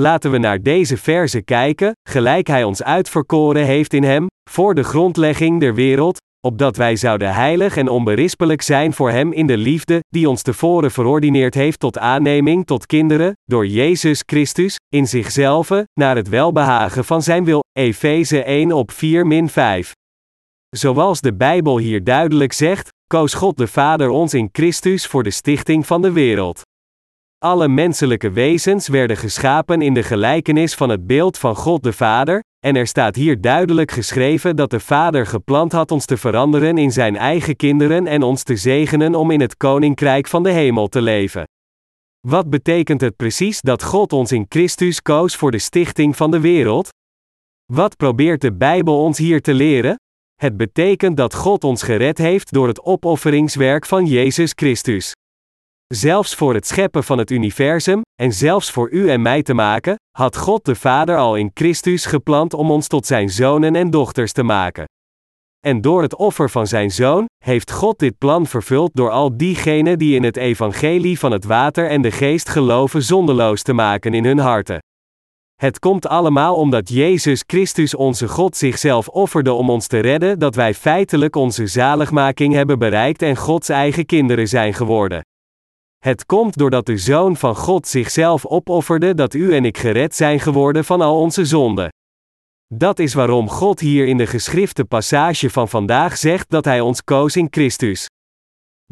[0.00, 4.82] Laten we naar deze verse kijken, gelijk hij ons uitverkoren heeft in hem, voor de
[4.82, 10.00] grondlegging der wereld, opdat wij zouden heilig en onberispelijk zijn voor Hem in de liefde,
[10.08, 16.16] die ons tevoren verordineerd heeft tot aanneming tot kinderen, door Jezus Christus, in zichzelf, naar
[16.16, 17.62] het welbehagen van Zijn wil.
[17.72, 19.92] Efeze 1 op 4 5.
[20.76, 25.30] Zoals de Bijbel hier duidelijk zegt, koos God de Vader ons in Christus voor de
[25.30, 26.62] stichting van de wereld.
[27.44, 32.42] Alle menselijke wezens werden geschapen in de gelijkenis van het beeld van God de Vader,
[32.66, 36.92] en er staat hier duidelijk geschreven dat de Vader gepland had ons te veranderen in
[36.92, 41.02] zijn eigen kinderen en ons te zegenen om in het koninkrijk van de hemel te
[41.02, 41.44] leven.
[42.26, 46.40] Wat betekent het precies dat God ons in Christus koos voor de stichting van de
[46.40, 46.88] wereld?
[47.72, 49.96] Wat probeert de Bijbel ons hier te leren?
[50.34, 55.12] Het betekent dat God ons gered heeft door het opofferingswerk van Jezus Christus.
[55.94, 59.96] Zelfs voor het scheppen van het universum, en zelfs voor u en mij te maken,
[60.18, 64.32] had God de Vader al in Christus gepland om ons tot zijn zonen en dochters
[64.32, 64.84] te maken.
[65.66, 69.98] En door het offer van zijn zoon, heeft God dit plan vervuld door al diegenen
[69.98, 74.24] die in het evangelie van het water en de geest geloven zondeloos te maken in
[74.24, 74.78] hun harten.
[75.54, 80.54] Het komt allemaal omdat Jezus Christus onze God zichzelf offerde om ons te redden, dat
[80.54, 85.22] wij feitelijk onze zaligmaking hebben bereikt en Gods eigen kinderen zijn geworden.
[85.98, 90.40] Het komt doordat de Zoon van God zichzelf opofferde dat u en ik gered zijn
[90.40, 91.88] geworden van al onze zonden.
[92.74, 97.04] Dat is waarom God hier in de geschrifte passage van vandaag zegt dat Hij ons
[97.04, 98.06] koos in Christus.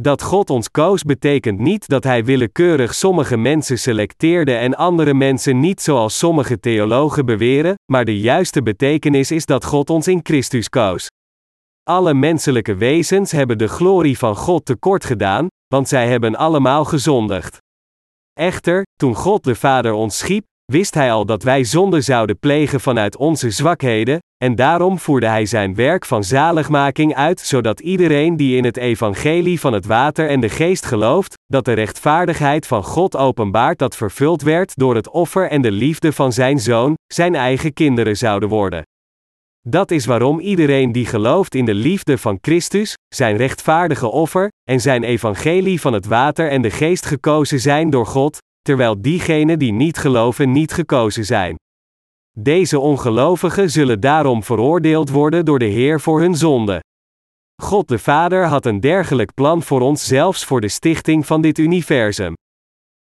[0.01, 5.61] Dat God ons koos betekent niet dat Hij willekeurig sommige mensen selecteerde en andere mensen
[5.61, 10.69] niet zoals sommige theologen beweren, maar de juiste betekenis is dat God ons in Christus
[10.69, 11.07] koos.
[11.83, 17.59] Alle menselijke wezens hebben de glorie van God tekort gedaan, want zij hebben allemaal gezondigd.
[18.33, 22.81] Echter, toen God de Vader ons schiep, wist Hij al dat wij zonde zouden plegen
[22.81, 28.57] vanuit onze zwakheden, en daarom voerde Hij zijn werk van zaligmaking uit, zodat iedereen die
[28.57, 33.17] in het evangelie van het water en de geest gelooft, dat de rechtvaardigheid van God
[33.17, 37.73] openbaart dat vervuld werd door het offer en de liefde van Zijn Zoon, Zijn eigen
[37.73, 38.83] kinderen zouden worden.
[39.69, 44.81] Dat is waarom iedereen die gelooft in de liefde van Christus, zijn rechtvaardige offer, en
[44.81, 49.73] zijn evangelie van het water en de geest gekozen zijn door God, terwijl diegenen die
[49.73, 51.57] niet geloven niet gekozen zijn.
[52.39, 56.81] Deze ongelovigen zullen daarom veroordeeld worden door de Heer voor hun zonde.
[57.63, 61.59] God de Vader had een dergelijk plan voor ons zelfs voor de stichting van dit
[61.59, 62.35] universum.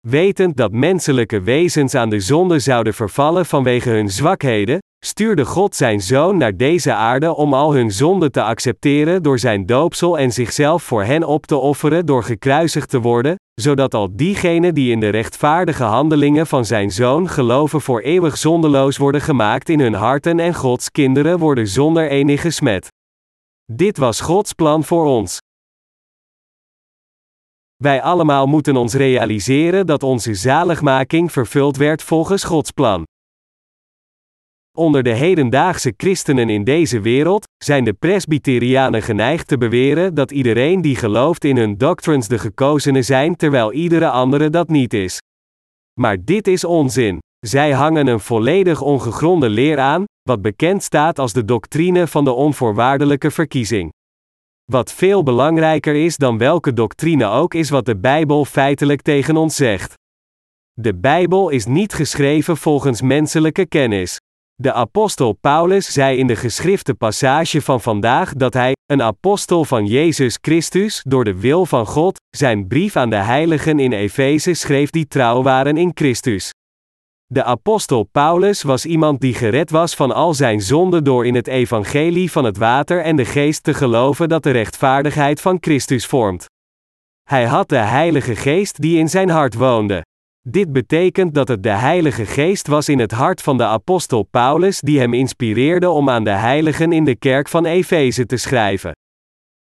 [0.10, 6.02] Wetend dat menselijke wezens aan de zonde zouden vervallen vanwege hun zwakheden, stuurde God zijn
[6.02, 10.84] zoon naar deze aarde om al hun zonden te accepteren door zijn doopsel en zichzelf
[10.84, 15.10] voor hen op te offeren door gekruisigd te worden, zodat al diegenen die in de
[15.10, 20.54] rechtvaardige handelingen van zijn zoon geloven voor eeuwig zondeloos worden gemaakt in hun harten en
[20.54, 22.88] Gods kinderen worden zonder enige smet.
[23.72, 25.40] Dit was Gods plan voor ons.
[27.84, 33.04] Wij allemaal moeten ons realiseren dat onze zaligmaking vervuld werd volgens Gods plan.
[34.78, 40.82] Onder de hedendaagse christenen in deze wereld zijn de presbyterianen geneigd te beweren dat iedereen
[40.82, 45.20] die gelooft in hun doctrines de gekozenen zijn terwijl iedere andere dat niet is.
[46.00, 47.20] Maar dit is onzin.
[47.46, 52.32] Zij hangen een volledig ongegronde leer aan, wat bekend staat als de doctrine van de
[52.32, 53.92] onvoorwaardelijke verkiezing.
[54.72, 59.56] Wat veel belangrijker is dan welke doctrine ook is wat de Bijbel feitelijk tegen ons
[59.56, 59.94] zegt.
[60.74, 64.18] De Bijbel is niet geschreven volgens menselijke kennis.
[64.56, 69.86] De apostel Paulus zei in de geschrifte passage van vandaag dat hij, een apostel van
[69.86, 74.90] Jezus Christus, door de wil van God, zijn brief aan de heiligen in Efeze schreef
[74.90, 76.52] die trouw waren in Christus.
[77.30, 81.48] De apostel Paulus was iemand die gered was van al zijn zonden door in het
[81.48, 86.46] evangelie van het water en de geest te geloven dat de rechtvaardigheid van Christus vormt.
[87.24, 90.06] Hij had de Heilige Geest die in zijn hart woonde.
[90.42, 94.80] Dit betekent dat het de Heilige Geest was in het hart van de apostel Paulus
[94.80, 98.92] die hem inspireerde om aan de heiligen in de kerk van Efeze te schrijven.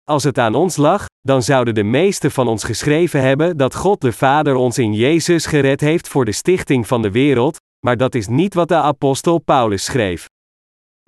[0.03, 4.01] Als het aan ons lag, dan zouden de meesten van ons geschreven hebben dat God
[4.01, 8.15] de Vader ons in Jezus gered heeft voor de stichting van de wereld, maar dat
[8.15, 10.25] is niet wat de apostel Paulus schreef.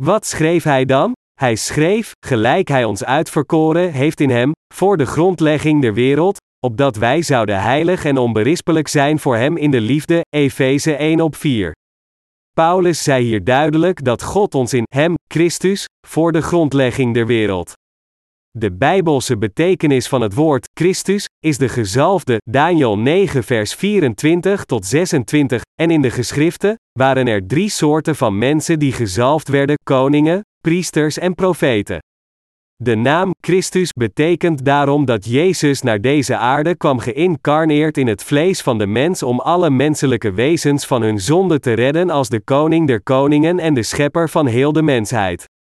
[0.02, 1.12] Wat schreef hij dan?
[1.34, 6.96] Hij schreef, gelijk hij ons uitverkoren heeft in hem, voor de grondlegging der wereld, opdat
[6.96, 11.72] wij zouden heilig en onberispelijk zijn voor hem in de liefde, Efeze 1 op 4.
[12.54, 17.74] Paulus zei hier duidelijk dat God ons in hem, Christus, voor de grondlegging der wereld.
[18.58, 24.86] De bijbelse betekenis van het woord Christus is de gezalfde, Daniel 9 vers 24 tot
[24.86, 30.42] 26, en in de geschriften waren er drie soorten van mensen die gezalfd werden: koningen,
[30.62, 32.00] priesters en profeten.
[32.76, 38.62] De naam Christus betekent daarom dat Jezus naar deze aarde kwam geïncarneerd in het vlees
[38.62, 42.88] van de mens om alle menselijke wezens van hun zonde te redden als de koning
[42.88, 45.52] der koningen en de schepper van heel de mensheid.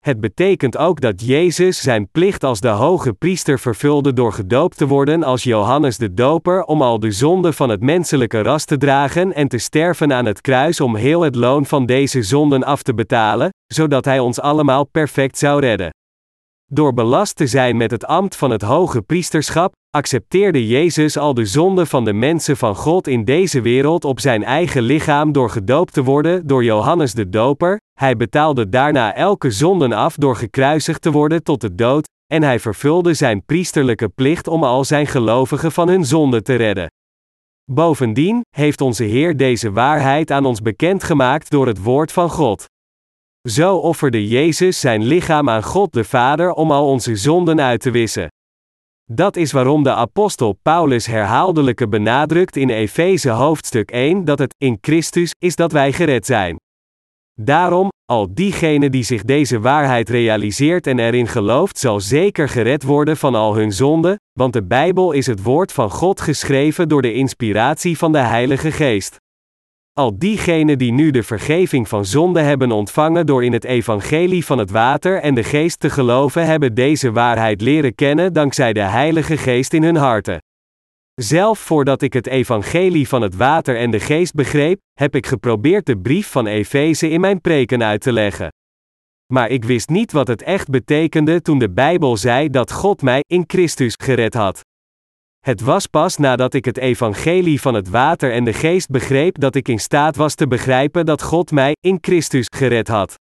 [0.00, 4.86] Het betekent ook dat Jezus zijn plicht als de hoge priester vervulde door gedoopt te
[4.86, 9.34] worden als Johannes de Doper om al de zonde van het menselijke ras te dragen
[9.34, 12.94] en te sterven aan het kruis om heel het loon van deze zonden af te
[12.94, 15.90] betalen, zodat hij ons allemaal perfect zou redden.
[16.72, 21.44] Door belast te zijn met het ambt van het hoge priesterschap, accepteerde Jezus al de
[21.44, 25.92] zonden van de mensen van God in deze wereld op zijn eigen lichaam door gedoopt
[25.92, 31.10] te worden door Johannes de Doper, hij betaalde daarna elke zonden af door gekruisigd te
[31.10, 35.88] worden tot de dood, en hij vervulde zijn priesterlijke plicht om al zijn gelovigen van
[35.88, 36.90] hun zonde te redden.
[37.72, 42.64] Bovendien heeft onze Heer deze waarheid aan ons bekendgemaakt door het woord van God.
[43.48, 47.90] Zo offerde Jezus zijn lichaam aan God de Vader om al onze zonden uit te
[47.90, 48.28] wissen.
[49.12, 54.78] Dat is waarom de apostel Paulus herhaaldelijke benadrukt in Efeze hoofdstuk 1 dat het in
[54.80, 56.56] Christus is dat wij gered zijn.
[57.42, 63.16] Daarom, al diegene die zich deze waarheid realiseert en erin gelooft, zal zeker gered worden
[63.16, 67.12] van al hun zonden, want de Bijbel is het woord van God geschreven door de
[67.12, 69.16] inspiratie van de Heilige Geest.
[69.92, 74.58] Al diegenen die nu de vergeving van zonde hebben ontvangen door in het evangelie van
[74.58, 79.36] het water en de geest te geloven, hebben deze waarheid leren kennen dankzij de Heilige
[79.36, 80.38] Geest in hun harten.
[81.22, 85.86] Zelf voordat ik het evangelie van het water en de geest begreep, heb ik geprobeerd
[85.86, 88.48] de brief van Efeze in mijn preken uit te leggen.
[89.32, 93.20] Maar ik wist niet wat het echt betekende toen de Bijbel zei dat God mij
[93.26, 94.60] in Christus gered had.
[95.40, 99.54] Het was pas nadat ik het evangelie van het water en de geest begreep dat
[99.54, 103.14] ik in staat was te begrijpen dat God mij in Christus gered had.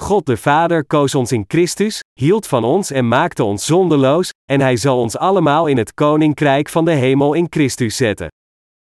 [0.00, 4.60] God de Vader koos ons in Christus, hield van ons en maakte ons zondeloos, en
[4.60, 8.28] Hij zal ons allemaal in het koninkrijk van de hemel in Christus zetten.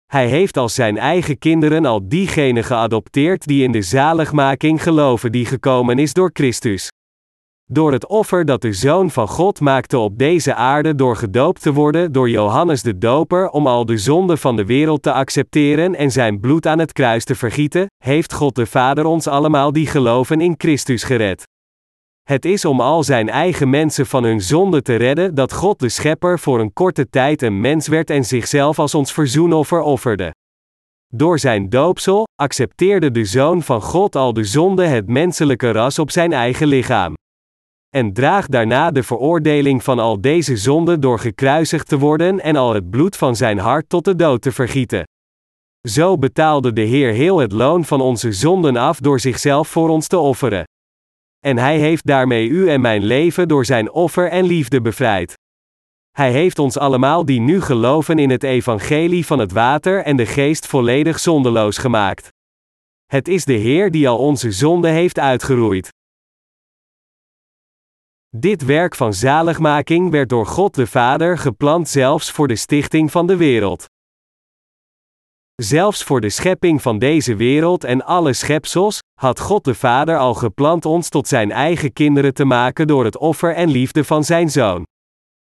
[0.06, 5.46] Hij heeft als zijn eigen kinderen al diegenen geadopteerd die in de zaligmaking geloven die
[5.46, 6.88] gekomen is door Christus.
[7.72, 11.72] Door het offer dat de Zoon van God maakte op deze aarde door gedoopt te
[11.72, 16.10] worden door Johannes de Doper om al de zonden van de wereld te accepteren en
[16.10, 20.40] zijn bloed aan het kruis te vergieten, heeft God de Vader ons allemaal die geloven
[20.40, 21.42] in Christus gered.
[22.22, 25.88] Het is om al zijn eigen mensen van hun zonde te redden dat God de
[25.88, 30.34] Schepper voor een korte tijd een mens werd en zichzelf als ons verzoenoffer offerde.
[31.14, 36.10] Door zijn doopsel accepteerde de Zoon van God al de zonde het menselijke ras op
[36.10, 37.14] zijn eigen lichaam
[37.96, 42.74] en draagt daarna de veroordeling van al deze zonden door gekruisigd te worden en al
[42.74, 45.04] het bloed van zijn hart tot de dood te vergieten.
[45.88, 50.06] Zo betaalde de Heer heel het loon van onze zonden af door zichzelf voor ons
[50.06, 50.64] te offeren.
[51.44, 55.34] En Hij heeft daarmee u en mijn leven door zijn offer en liefde bevrijd.
[56.10, 60.26] Hij heeft ons allemaal die nu geloven in het evangelie van het water en de
[60.26, 62.28] geest volledig zondeloos gemaakt.
[63.06, 65.94] Het is de Heer die al onze zonden heeft uitgeroeid.
[68.38, 73.26] Dit werk van zaligmaking werd door God de Vader gepland zelfs voor de stichting van
[73.26, 73.84] de wereld.
[75.54, 80.34] Zelfs voor de schepping van deze wereld en alle schepsels, had God de Vader al
[80.34, 84.50] gepland ons tot zijn eigen kinderen te maken door het offer en liefde van zijn
[84.50, 84.84] Zoon.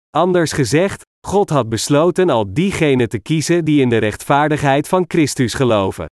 [0.10, 5.54] Anders gezegd, God had besloten al diegenen te kiezen die in de rechtvaardigheid van Christus
[5.54, 6.06] geloven.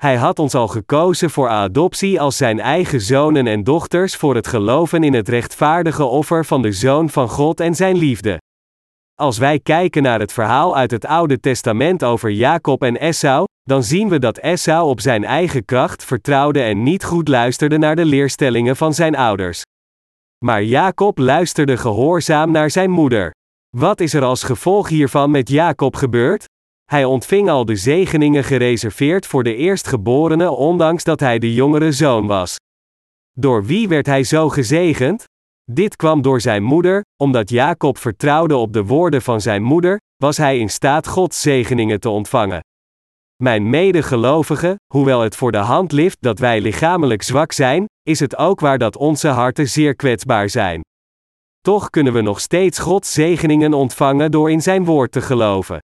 [0.00, 4.46] Hij had ons al gekozen voor adoptie als zijn eigen zonen en dochters voor het
[4.46, 8.38] geloven in het rechtvaardige offer van de Zoon van God en zijn liefde.
[9.14, 13.82] Als wij kijken naar het verhaal uit het Oude Testament over Jacob en Esau, dan
[13.82, 18.04] zien we dat Esau op zijn eigen kracht vertrouwde en niet goed luisterde naar de
[18.04, 19.62] leerstellingen van zijn ouders.
[20.44, 23.30] Maar Jacob luisterde gehoorzaam naar zijn moeder.
[23.76, 26.44] Wat is er als gevolg hiervan met Jacob gebeurd?
[26.90, 32.26] Hij ontving al de zegeningen gereserveerd voor de eerstgeborene ondanks dat hij de jongere zoon
[32.26, 32.56] was.
[33.32, 35.24] Door wie werd hij zo gezegend?
[35.64, 40.36] Dit kwam door zijn moeder, omdat Jacob vertrouwde op de woorden van zijn moeder, was
[40.36, 42.60] hij in staat Gods zegeningen te ontvangen.
[43.42, 48.36] Mijn medegelovigen, hoewel het voor de hand ligt dat wij lichamelijk zwak zijn, is het
[48.36, 50.80] ook waar dat onze harten zeer kwetsbaar zijn.
[51.60, 55.78] Toch kunnen we nog steeds Gods zegeningen ontvangen door in Zijn woord te geloven.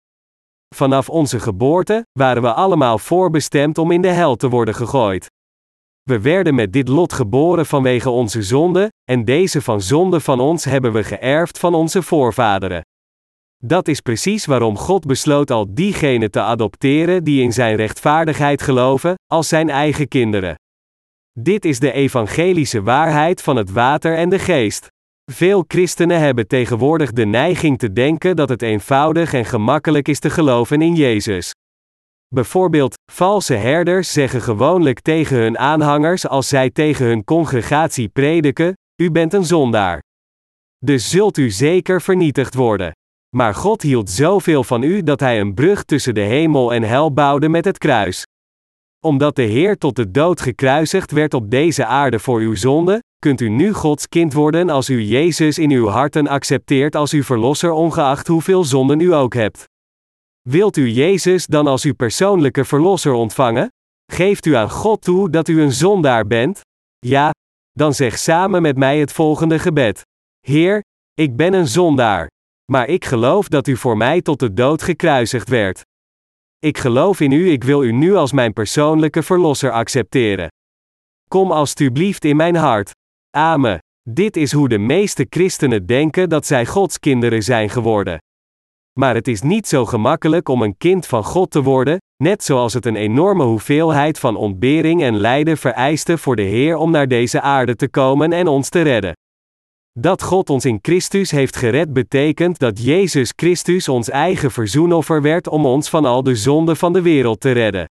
[0.75, 5.31] Vanaf onze geboorte waren we allemaal voorbestemd om in de hel te worden gegooid.
[6.03, 10.65] We werden met dit lot geboren vanwege onze zonde, en deze van zonde van ons
[10.65, 12.83] hebben we geërfd van onze voorvaderen.
[13.63, 19.15] Dat is precies waarom God besloot al diegenen te adopteren die in Zijn rechtvaardigheid geloven,
[19.33, 20.55] als Zijn eigen kinderen.
[21.41, 24.89] Dit is de evangelische waarheid van het water en de geest.
[25.33, 30.31] Veel christenen hebben tegenwoordig de neiging te denken dat het eenvoudig en gemakkelijk is te
[30.31, 31.53] geloven in Jezus.
[32.35, 38.73] Bijvoorbeeld, valse herders zeggen gewoonlijk tegen hun aanhangers als zij tegen hun congregatie prediken:
[39.03, 40.03] U bent een zondaar.
[40.79, 42.93] Dus zult u zeker vernietigd worden.
[43.37, 47.13] Maar God hield zoveel van u dat hij een brug tussen de hemel en hel
[47.13, 48.23] bouwde met het kruis.
[49.05, 53.41] Omdat de Heer tot de dood gekruisigd werd op deze aarde voor uw zonde, kunt
[53.41, 57.71] u nu Gods kind worden als u Jezus in uw harten accepteert als uw verlosser
[57.71, 59.65] ongeacht hoeveel zonden u ook hebt.
[60.49, 63.69] Wilt u Jezus dan als uw persoonlijke verlosser ontvangen?
[64.13, 66.61] Geeft u aan God toe dat u een zondaar bent?
[66.99, 67.31] Ja,
[67.73, 70.03] dan zeg samen met mij het volgende gebed:
[70.47, 70.83] Heer,
[71.15, 72.31] ik ben een zondaar.
[72.73, 75.83] Maar ik geloof dat u voor mij tot de dood gekruisigd werd.
[76.59, 80.49] Ik geloof in u, ik wil u nu als mijn persoonlijke verlosser accepteren.
[81.29, 82.91] Kom alstublieft in mijn hart.
[83.37, 83.79] Amen.
[84.11, 88.19] Dit is hoe de meeste christenen denken dat zij Gods kinderen zijn geworden.
[88.99, 92.75] Maar het is niet zo gemakkelijk om een kind van God te worden, net zoals
[92.75, 97.41] het een enorme hoeveelheid van ontbering en lijden vereiste voor de Heer om naar deze
[97.41, 99.13] aarde te komen en ons te redden.
[99.99, 105.49] Dat God ons in Christus heeft gered betekent dat Jezus Christus ons eigen verzoenoffer werd
[105.49, 107.87] om ons van al de zonden van de wereld te redden.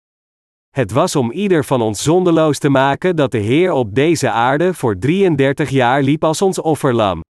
[0.77, 4.73] Het was om ieder van ons zondeloos te maken dat de Heer op deze aarde
[4.73, 7.21] voor 33 jaar liep als ons offerlam.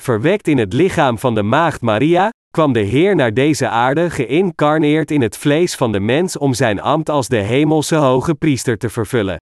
[0.00, 5.10] Verwekt in het lichaam van de maagd Maria, kwam de Heer naar deze aarde geïncarneerd
[5.10, 8.88] in het vlees van de mens om zijn ambt als de hemelse hoge priester te
[8.88, 9.36] vervullen.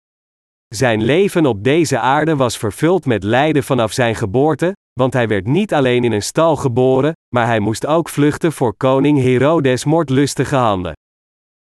[0.67, 5.47] Zijn leven op deze aarde was vervuld met lijden vanaf zijn geboorte, want hij werd
[5.47, 10.55] niet alleen in een stal geboren, maar hij moest ook vluchten voor koning Herodes moordlustige
[10.55, 10.93] handen.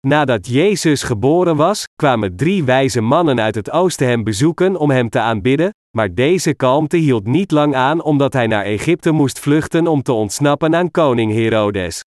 [0.08, 5.10] Nadat Jezus geboren was, kwamen drie wijze mannen uit het oosten hem bezoeken om hem
[5.10, 9.88] te aanbidden, maar deze kalmte hield niet lang aan omdat hij naar Egypte moest vluchten
[9.88, 12.02] om te ontsnappen aan koning Herodes.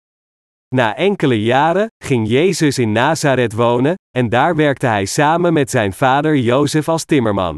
[0.76, 5.94] Na enkele jaren ging Jezus in Nazareth wonen, en daar werkte hij samen met zijn
[5.94, 7.56] vader Jozef als timmerman.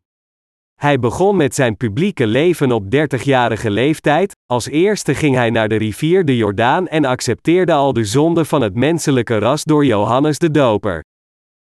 [0.78, 5.76] Hij begon met zijn publieke leven op 30-jarige leeftijd, als eerste ging hij naar de
[5.76, 10.52] rivier de Jordaan en accepteerde al de zonden van het menselijke ras door Johannes de
[10.52, 11.04] Doper.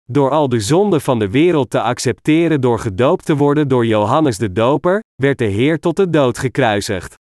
[0.05, 4.39] Door al de zonden van de wereld te accepteren door gedoopt te worden door Johannes
[4.39, 7.15] de Doper, werd de Heer tot de dood gekruisigd.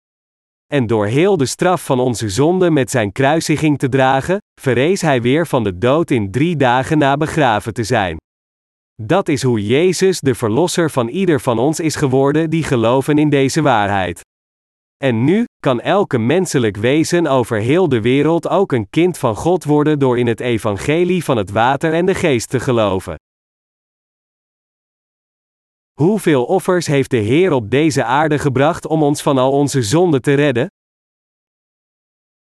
[0.67, 5.23] En door heel de straf van onze zonde met zijn kruisiging te dragen, verrees hij
[5.23, 8.17] weer van de dood in drie dagen na begraven te zijn.
[9.03, 13.31] Dat is hoe Jezus de Verlosser van ieder van ons is geworden die geloven in
[13.31, 14.21] deze waarheid.
[14.97, 19.65] En nu kan elke menselijk wezen over heel de wereld ook een kind van God
[19.65, 23.15] worden door in het evangelie van het water en de geest te geloven.
[26.01, 30.23] Hoeveel offers heeft de Heer op deze aarde gebracht om ons van al onze zonden
[30.23, 30.67] te redden?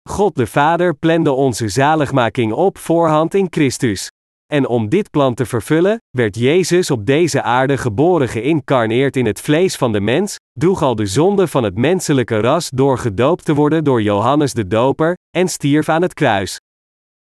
[0.08, 4.10] God de Vader plande onze zaligmaking op voorhand in Christus.
[4.52, 9.40] En om dit plan te vervullen, werd Jezus op deze aarde geboren geïncarneerd in het
[9.40, 13.54] vlees van de mens, droeg al de zonde van het menselijke ras door gedoopt te
[13.54, 16.60] worden door Johannes de Doper, en stierf aan het kruis.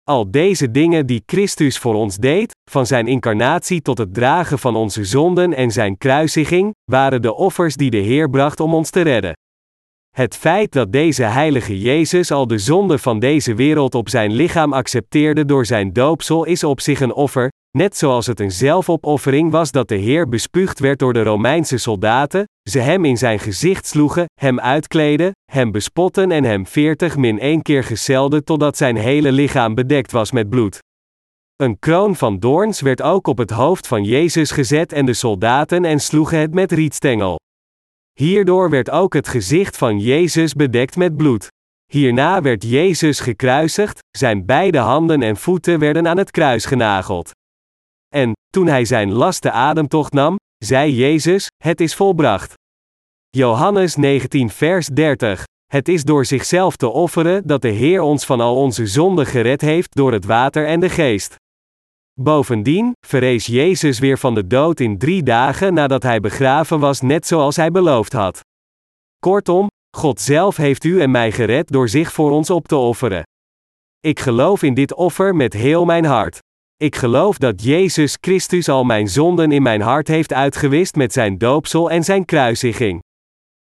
[0.03, 4.75] Al deze dingen die Christus voor ons deed, van zijn incarnatie tot het dragen van
[4.75, 9.01] onze zonden en zijn kruisiging, waren de offers die de Heer bracht om ons te
[9.01, 9.33] redden.
[10.17, 14.73] Het feit dat deze heilige Jezus al de zonde van deze wereld op zijn lichaam
[14.73, 19.71] accepteerde door zijn doopsel is op zich een offer, net zoals het een zelfopoffering was
[19.71, 24.25] dat de Heer bespuugd werd door de Romeinse soldaten, ze hem in zijn gezicht sloegen,
[24.41, 29.75] hem uitkleden, hem bespotten en hem veertig min één keer geselden totdat zijn hele lichaam
[29.75, 30.79] bedekt was met bloed.
[31.55, 35.85] Een kroon van doorns werd ook op het hoofd van Jezus gezet en de soldaten
[35.85, 37.37] en sloegen het met rietstengel.
[38.17, 41.47] Hierdoor werd ook het gezicht van Jezus bedekt met bloed.
[41.91, 47.31] Hierna werd Jezus gekruisigd, zijn beide handen en voeten werden aan het kruis genageld.
[48.15, 52.53] En, toen hij zijn laste ademtocht nam, zei Jezus: Het is volbracht.
[53.29, 55.43] Johannes 19 vers 30.
[55.65, 59.61] Het is door zichzelf te offeren dat de Heer ons van al onze zonden gered
[59.61, 61.35] heeft door het water en de geest.
[62.19, 67.27] Bovendien verrees Jezus weer van de dood in drie dagen nadat hij begraven was, net
[67.27, 68.39] zoals hij beloofd had.
[69.19, 73.23] Kortom, God zelf heeft u en mij gered door zich voor ons op te offeren.
[73.99, 76.39] Ik geloof in dit offer met heel mijn hart.
[76.75, 81.37] Ik geloof dat Jezus Christus al mijn zonden in mijn hart heeft uitgewist met zijn
[81.37, 83.01] doopsel en zijn kruisiging.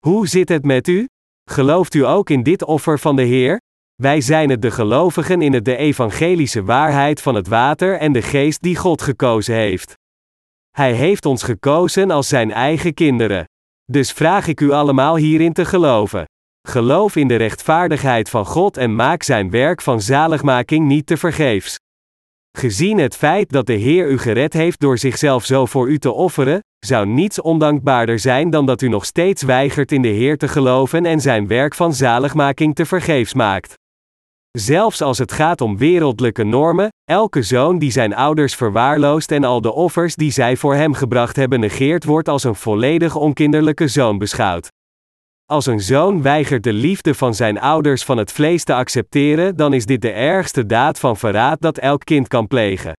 [0.07, 1.07] Hoe zit het met u?
[1.51, 3.59] Gelooft u ook in dit offer van de Heer?
[4.01, 8.23] Wij zijn het de gelovigen in het de evangelische waarheid van het water en de
[8.23, 9.95] geest die God gekozen heeft.
[10.71, 13.45] Hij heeft ons gekozen als zijn eigen kinderen.
[13.85, 16.25] Dus vraag ik u allemaal hierin te geloven.
[16.69, 21.77] Geloof in de rechtvaardigheid van God en maak zijn werk van zaligmaking niet te vergeefs.
[22.59, 26.13] Gezien het feit dat de Heer u gered heeft door zichzelf zo voor u te
[26.13, 30.49] offeren, zou niets ondankbaarder zijn dan dat u nog steeds weigert in de Heer te
[30.49, 33.79] geloven en zijn werk van zaligmaking te vergeefs maakt.
[34.59, 39.61] Zelfs als het gaat om wereldlijke normen, elke zoon die zijn ouders verwaarloost en al
[39.61, 44.19] de offers die zij voor hem gebracht hebben negeert, wordt als een volledig onkinderlijke zoon
[44.19, 44.69] beschouwd.
[45.47, 49.73] Als een zoon weigert de liefde van zijn ouders van het vlees te accepteren, dan
[49.73, 52.93] is dit de ergste daad van verraad dat elk kind kan plegen.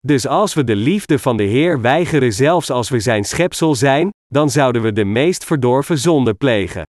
[0.00, 4.10] Dus als we de liefde van de Heer weigeren, zelfs als we zijn schepsel zijn,
[4.26, 6.82] dan zouden we de meest verdorven zonde plegen.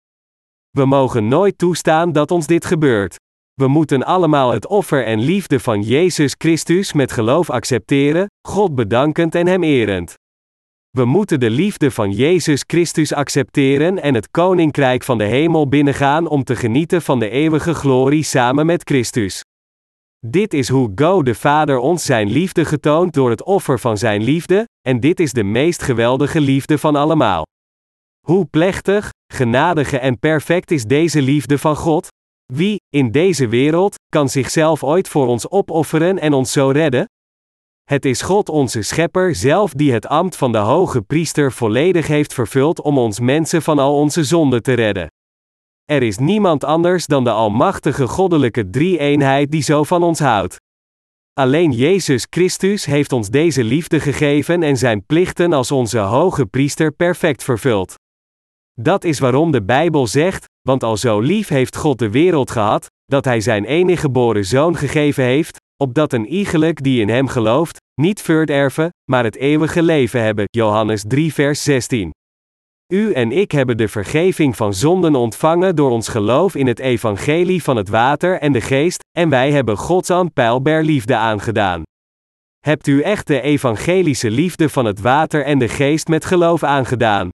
[0.69, 3.15] We mogen nooit toestaan dat ons dit gebeurt.
[3.59, 9.35] We moeten allemaal het offer en liefde van Jezus Christus met geloof accepteren, God bedankend
[9.35, 10.13] en Hem erend.
[10.89, 16.27] We moeten de liefde van Jezus Christus accepteren en het koninkrijk van de hemel binnengaan
[16.27, 19.43] om te genieten van de eeuwige glorie samen met Christus.
[20.25, 24.23] Dit is hoe God de Vader ons zijn liefde getoont door het offer van zijn
[24.23, 27.43] liefde, en dit is de meest geweldige liefde van allemaal.
[28.25, 32.07] Hoe plechtig, genadige en perfect is deze liefde van God?
[32.53, 37.05] Wie, in deze wereld, kan zichzelf ooit voor ons opofferen en ons zo redden?
[37.83, 42.33] Het is God onze Schepper zelf die het ambt van de hoge priester volledig heeft
[42.33, 45.07] vervuld om ons mensen van al onze zonden te redden.
[45.85, 50.55] Er is niemand anders dan de almachtige goddelijke drie-eenheid die zo van ons houdt.
[51.33, 56.91] Alleen Jezus Christus heeft ons deze liefde gegeven en zijn plichten als onze hoge priester
[56.91, 57.98] perfect vervuld.
[58.81, 62.87] Dat is waarom de Bijbel zegt: Want al zo lief heeft God de wereld gehad,
[63.05, 67.77] dat Hij zijn enige geboren zoon gegeven heeft, opdat een iegelijk die in Hem gelooft,
[68.01, 70.45] niet verderven, maar het eeuwige leven hebben.
[70.49, 72.11] Johannes 3, vers 16.
[72.93, 77.63] U en ik hebben de vergeving van zonden ontvangen door ons geloof in het evangelie
[77.63, 81.83] van het water en de geest, en wij hebben Gods aanpeilbaar liefde aangedaan.
[82.59, 87.29] Hebt u echt de evangelische liefde van het water en de geest met geloof aangedaan?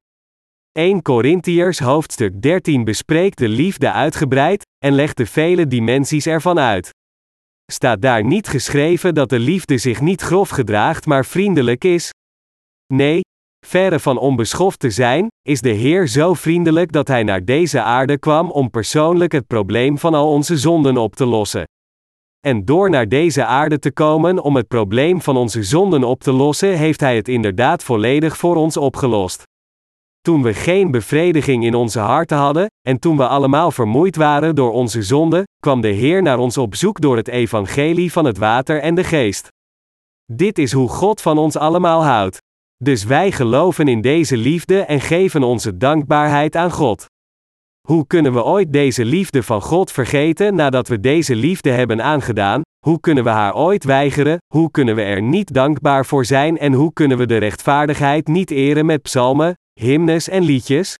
[0.75, 6.89] 1 Korintiërs hoofdstuk 13 bespreekt de liefde uitgebreid en legt de vele dimensies ervan uit.
[7.71, 12.09] Staat daar niet geschreven dat de liefde zich niet grof gedraagt maar vriendelijk is?
[12.93, 13.21] Nee,
[13.65, 18.19] verre van onbeschoft te zijn, is de Heer zo vriendelijk dat Hij naar deze aarde
[18.19, 21.63] kwam om persoonlijk het probleem van al onze zonden op te lossen.
[22.47, 26.31] En door naar deze aarde te komen om het probleem van onze zonden op te
[26.31, 29.43] lossen, heeft Hij het inderdaad volledig voor ons opgelost.
[30.25, 34.71] Toen we geen bevrediging in onze harten hadden, en toen we allemaal vermoeid waren door
[34.71, 38.81] onze zonde, kwam de Heer naar ons op zoek door het evangelie van het water
[38.81, 39.47] en de geest.
[40.31, 42.37] Dit is hoe God van ons allemaal houdt.
[42.83, 47.05] Dus wij geloven in deze liefde en geven onze dankbaarheid aan God.
[47.87, 52.61] Hoe kunnen we ooit deze liefde van God vergeten nadat we deze liefde hebben aangedaan?
[52.85, 54.37] Hoe kunnen we haar ooit weigeren?
[54.53, 58.51] Hoe kunnen we er niet dankbaar voor zijn en hoe kunnen we de rechtvaardigheid niet
[58.51, 59.55] eren met psalmen,
[59.85, 60.95] hymnes en liedjes?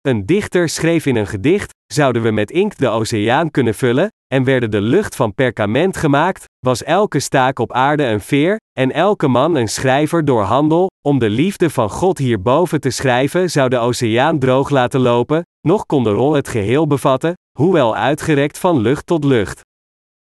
[0.00, 4.44] Een dichter schreef in een gedicht: zouden we met inkt de oceaan kunnen vullen, en
[4.44, 9.28] werden de lucht van perkament gemaakt, was elke staak op aarde een veer, en elke
[9.28, 13.78] man een schrijver door handel, om de liefde van God hierboven te schrijven, zou de
[13.78, 19.06] oceaan droog laten lopen, nog kon de rol het geheel bevatten, hoewel uitgerekt van lucht
[19.06, 19.60] tot lucht.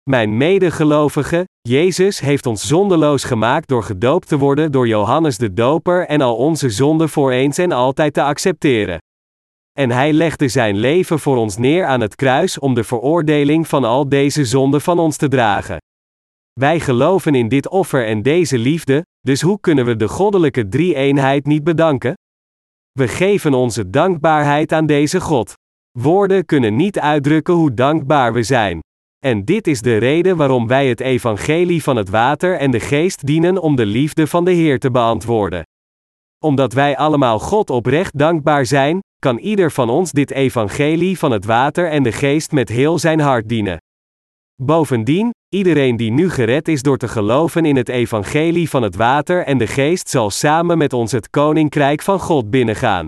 [0.08, 6.06] Mijn medegelovige, Jezus heeft ons zondeloos gemaakt door gedoopt te worden door Johannes de Doper
[6.06, 8.98] en al onze zonden voor eens en altijd te accepteren.
[9.78, 13.84] En hij legde zijn leven voor ons neer aan het kruis om de veroordeling van
[13.84, 15.76] al deze zonden van ons te dragen.
[16.52, 21.46] Wij geloven in dit offer en deze liefde, dus hoe kunnen we de goddelijke drie-eenheid
[21.46, 22.14] niet bedanken?
[22.92, 25.52] We geven onze dankbaarheid aan deze God.
[25.98, 28.80] Woorden kunnen niet uitdrukken hoe dankbaar we zijn.
[29.24, 33.26] En dit is de reden waarom wij het evangelie van het water en de geest
[33.26, 35.62] dienen om de liefde van de Heer te beantwoorden.
[36.44, 41.44] Omdat wij allemaal God oprecht dankbaar zijn, kan ieder van ons dit evangelie van het
[41.44, 43.76] water en de geest met heel zijn hart dienen.
[44.62, 49.44] Bovendien, iedereen die nu gered is door te geloven in het evangelie van het water
[49.44, 53.06] en de geest zal samen met ons het koninkrijk van God binnengaan.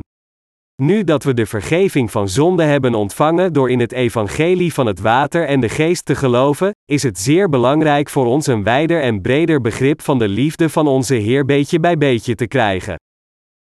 [0.82, 5.00] Nu dat we de vergeving van zonde hebben ontvangen door in het evangelie van het
[5.00, 9.20] water en de geest te geloven, is het zeer belangrijk voor ons een wijder en
[9.20, 12.96] breder begrip van de liefde van onze Heer beetje bij beetje te krijgen.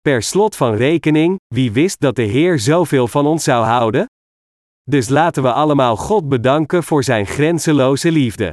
[0.00, 4.06] Per slot van rekening, wie wist dat de Heer zoveel van ons zou houden?
[4.90, 8.52] Dus laten we allemaal God bedanken voor Zijn grenzeloze liefde.